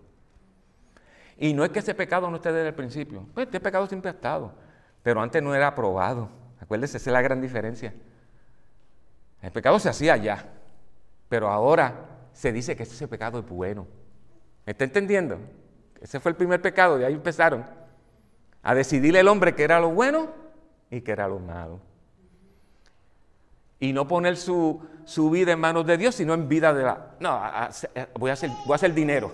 [1.38, 3.26] Y no es que ese pecado no esté desde el principio.
[3.34, 4.52] Pues este pecado siempre ha estado.
[5.04, 6.30] Pero antes no era aprobado.
[6.60, 7.94] Acuérdense, esa es la gran diferencia.
[9.42, 10.50] El pecado se hacía ya.
[11.30, 13.88] Pero ahora se dice que ese pecado es bueno.
[14.66, 15.40] ¿Me está entendiendo?
[16.02, 16.98] Ese fue el primer pecado.
[16.98, 17.66] De ahí empezaron
[18.62, 20.28] a decidirle el hombre que era lo bueno
[20.92, 21.80] y que era lo malo.
[23.80, 24.82] Y no poner su,
[25.32, 27.16] vida en manos de Dios, sino en vida de la...
[27.22, 27.40] No,
[28.20, 29.32] voy, a hacer, voy a hacer dinero.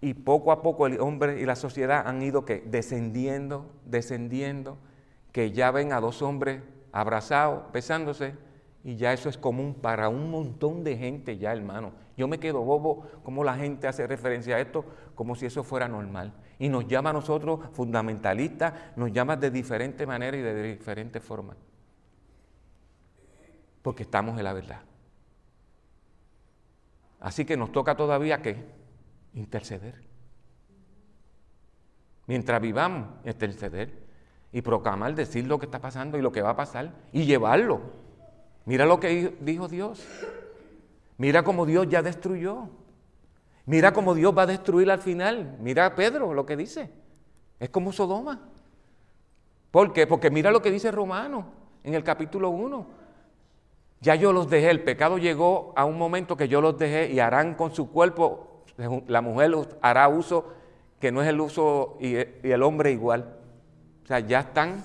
[0.00, 4.78] Y poco a poco el hombre y la sociedad han ido que descendiendo, descendiendo,
[5.32, 6.62] que ya ven a dos hombres
[6.92, 8.34] abrazados, besándose,
[8.84, 11.92] y ya eso es común para un montón de gente ya, hermano.
[12.16, 15.86] Yo me quedo bobo como la gente hace referencia a esto como si eso fuera
[15.86, 16.32] normal.
[16.58, 21.56] Y nos llama a nosotros fundamentalistas, nos llama de diferente manera y de diferente forma.
[23.82, 24.80] Porque estamos en la verdad.
[27.20, 28.64] Así que nos toca todavía que
[29.34, 30.02] interceder.
[32.26, 34.02] Mientras vivamos, interceder
[34.50, 38.01] y proclamar, decir lo que está pasando y lo que va a pasar y llevarlo
[38.64, 40.06] Mira lo que dijo Dios.
[41.18, 42.68] Mira cómo Dios ya destruyó.
[43.66, 45.56] Mira cómo Dios va a destruir al final.
[45.60, 46.90] Mira Pedro lo que dice.
[47.58, 48.40] Es como Sodoma.
[49.70, 50.06] ¿Por qué?
[50.06, 51.46] Porque mira lo que dice Romano
[51.84, 52.86] en el capítulo 1.
[54.00, 57.20] Ya yo los dejé, el pecado llegó a un momento que yo los dejé y
[57.20, 58.64] harán con su cuerpo,
[59.06, 60.52] la mujer hará uso
[60.98, 63.36] que no es el uso y el hombre igual.
[64.02, 64.82] O sea, ya están,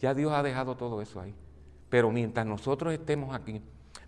[0.00, 1.34] ya Dios ha dejado todo eso ahí.
[1.90, 3.60] Pero mientras nosotros estemos aquí,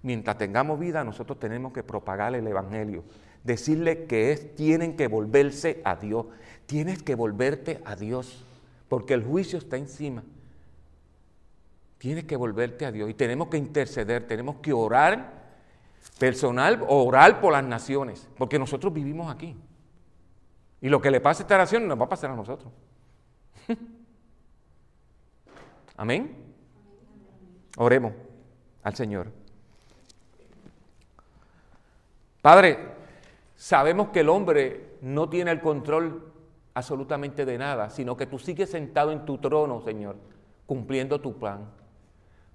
[0.02, 3.04] mientras tengamos vida, nosotros tenemos que propagar el Evangelio.
[3.44, 6.26] Decirle que es, tienen que volverse a Dios.
[6.66, 8.44] Tienes que volverte a Dios,
[8.88, 10.22] porque el juicio está encima.
[11.98, 15.42] Tienes que volverte a Dios y tenemos que interceder, tenemos que orar
[16.18, 19.56] personal, orar por las naciones, porque nosotros vivimos aquí.
[20.80, 22.72] Y lo que le pasa a esta nación nos va a pasar a nosotros.
[25.96, 26.41] Amén.
[27.76, 28.12] Oremos
[28.82, 29.28] al Señor.
[32.40, 32.78] Padre,
[33.54, 36.32] sabemos que el hombre no tiene el control
[36.74, 40.16] absolutamente de nada, sino que tú sigues sentado en tu trono, Señor,
[40.66, 41.66] cumpliendo tu plan.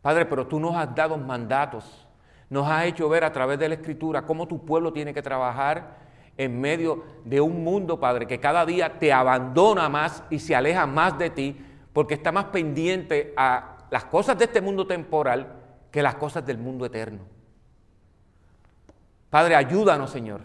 [0.02, 2.06] Padre, pero tú nos has dado mandatos,
[2.50, 5.98] nos has hecho ver a través de la Escritura cómo tu pueblo tiene que trabajar
[6.38, 10.86] en medio de un mundo, Padre, que cada día te abandona más y se aleja
[10.86, 11.58] más de ti,
[11.94, 15.54] porque está más pendiente a las cosas de este mundo temporal
[15.92, 17.22] que las cosas del mundo eterno.
[19.30, 20.42] Padre, ayúdanos, Señor,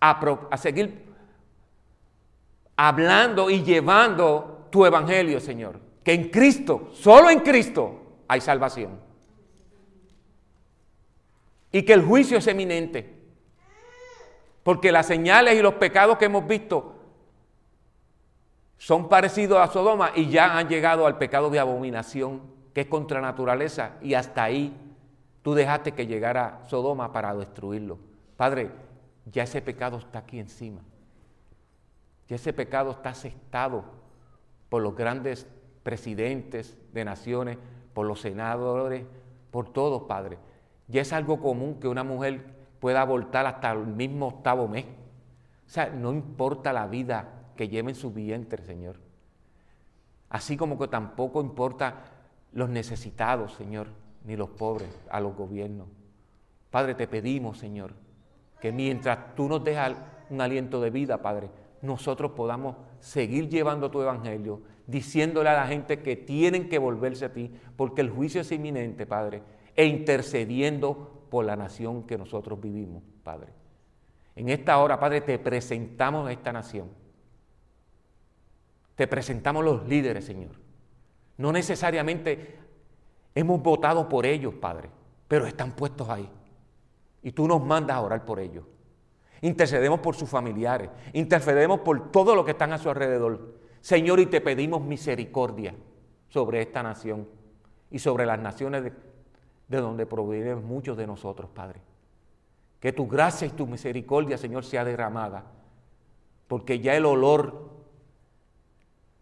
[0.00, 1.04] a, seguir
[2.76, 5.78] hablando y llevando tu evangelio, Señor.
[6.02, 8.98] Que en Cristo, solo en Cristo, hay salvación.
[11.72, 13.18] Y que el juicio es eminente.
[14.62, 16.99] Porque las señales y los pecados que hemos visto
[18.80, 22.40] son parecidos a Sodoma y ya han llegado al pecado de abominación,
[22.72, 24.74] que es contra naturaleza, y hasta ahí
[25.42, 27.98] tú dejaste que llegara Sodoma para destruirlo.
[28.38, 28.70] Padre,
[29.26, 30.80] ya ese pecado está aquí encima.
[32.26, 33.84] Ya ese pecado está aceptado
[34.70, 35.46] por los grandes
[35.82, 37.58] presidentes de naciones,
[37.92, 39.04] por los senadores,
[39.50, 40.38] por todos, Padre.
[40.88, 42.46] Ya es algo común que una mujer
[42.80, 44.86] pueda abortar hasta el mismo octavo mes.
[44.86, 48.96] O sea, no importa la vida que lleve en su vientre, Señor.
[50.30, 52.04] Así como que tampoco importa
[52.54, 53.88] los necesitados, Señor,
[54.24, 55.86] ni los pobres, a los gobiernos.
[56.70, 57.92] Padre, te pedimos, Señor,
[58.62, 59.94] que mientras tú nos dejas
[60.30, 61.50] un aliento de vida, Padre,
[61.82, 67.34] nosotros podamos seguir llevando tu evangelio, diciéndole a la gente que tienen que volverse a
[67.34, 69.42] ti, porque el juicio es inminente, Padre,
[69.76, 73.52] e intercediendo por la nación que nosotros vivimos, Padre.
[74.34, 76.99] En esta hora, Padre, te presentamos a esta nación.
[79.00, 80.50] Te presentamos los líderes, Señor.
[81.38, 82.58] No necesariamente
[83.34, 84.90] hemos votado por ellos, Padre,
[85.26, 86.28] pero están puestos ahí.
[87.22, 88.66] Y tú nos mandas a orar por ellos.
[89.40, 93.54] Intercedemos por sus familiares, intercedemos por todo lo que están a su alrededor.
[93.80, 95.74] Señor, y te pedimos misericordia
[96.28, 97.26] sobre esta nación
[97.90, 101.80] y sobre las naciones de, donde provienen muchos de nosotros, Padre.
[102.78, 105.46] Que tu gracia y tu misericordia, Señor, sea derramada,
[106.48, 107.79] porque ya el olor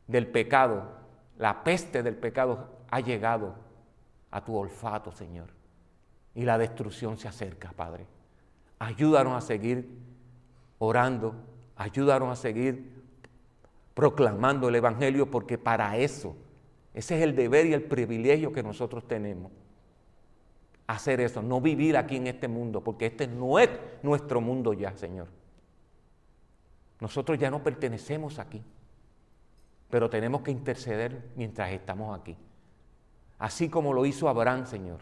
[0.09, 0.83] del pecado,
[1.39, 3.55] la peste del pecado ha llegado
[4.31, 5.51] a tu olfato, Señor.
[6.35, 8.07] Y la destrucción se acerca, Padre.
[8.79, 9.89] Ayúdanos a seguir
[10.79, 11.35] orando,
[11.77, 12.99] ayúdanos a seguir
[13.95, 16.37] proclamando el Evangelio, porque para eso,
[16.95, 19.53] ese es el deber y el privilegio que nosotros tenemos.
[20.87, 23.69] Hacer eso, no vivir aquí en este mundo, porque este no es
[24.03, 25.29] nuestro mundo ya, Señor.
[27.01, 28.63] Nosotros ya no pertenecemos aquí,
[29.91, 32.37] pero tenemos que interceder mientras estamos aquí.
[33.39, 35.01] Así como lo hizo Abraham, Señor.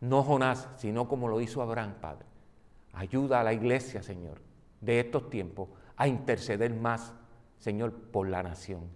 [0.00, 2.26] No Jonás, sino como lo hizo Abraham, Padre.
[2.92, 4.40] Ayuda a la iglesia, Señor,
[4.80, 7.12] de estos tiempos a interceder más,
[7.58, 8.88] Señor, por la nación.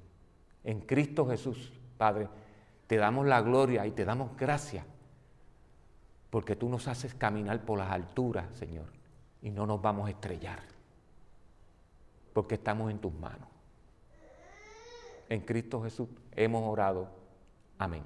[0.65, 2.29] En Cristo Jesús, Padre,
[2.87, 4.85] te damos la gloria y te damos gracias,
[6.31, 8.87] porque tú nos haces caminar por las alturas, Señor,
[9.43, 10.61] y no nos vamos a estrellar,
[12.33, 13.58] porque estamos en tus manos.
[15.29, 17.09] En Cristo Jesús hemos orado.
[17.79, 18.03] Amén.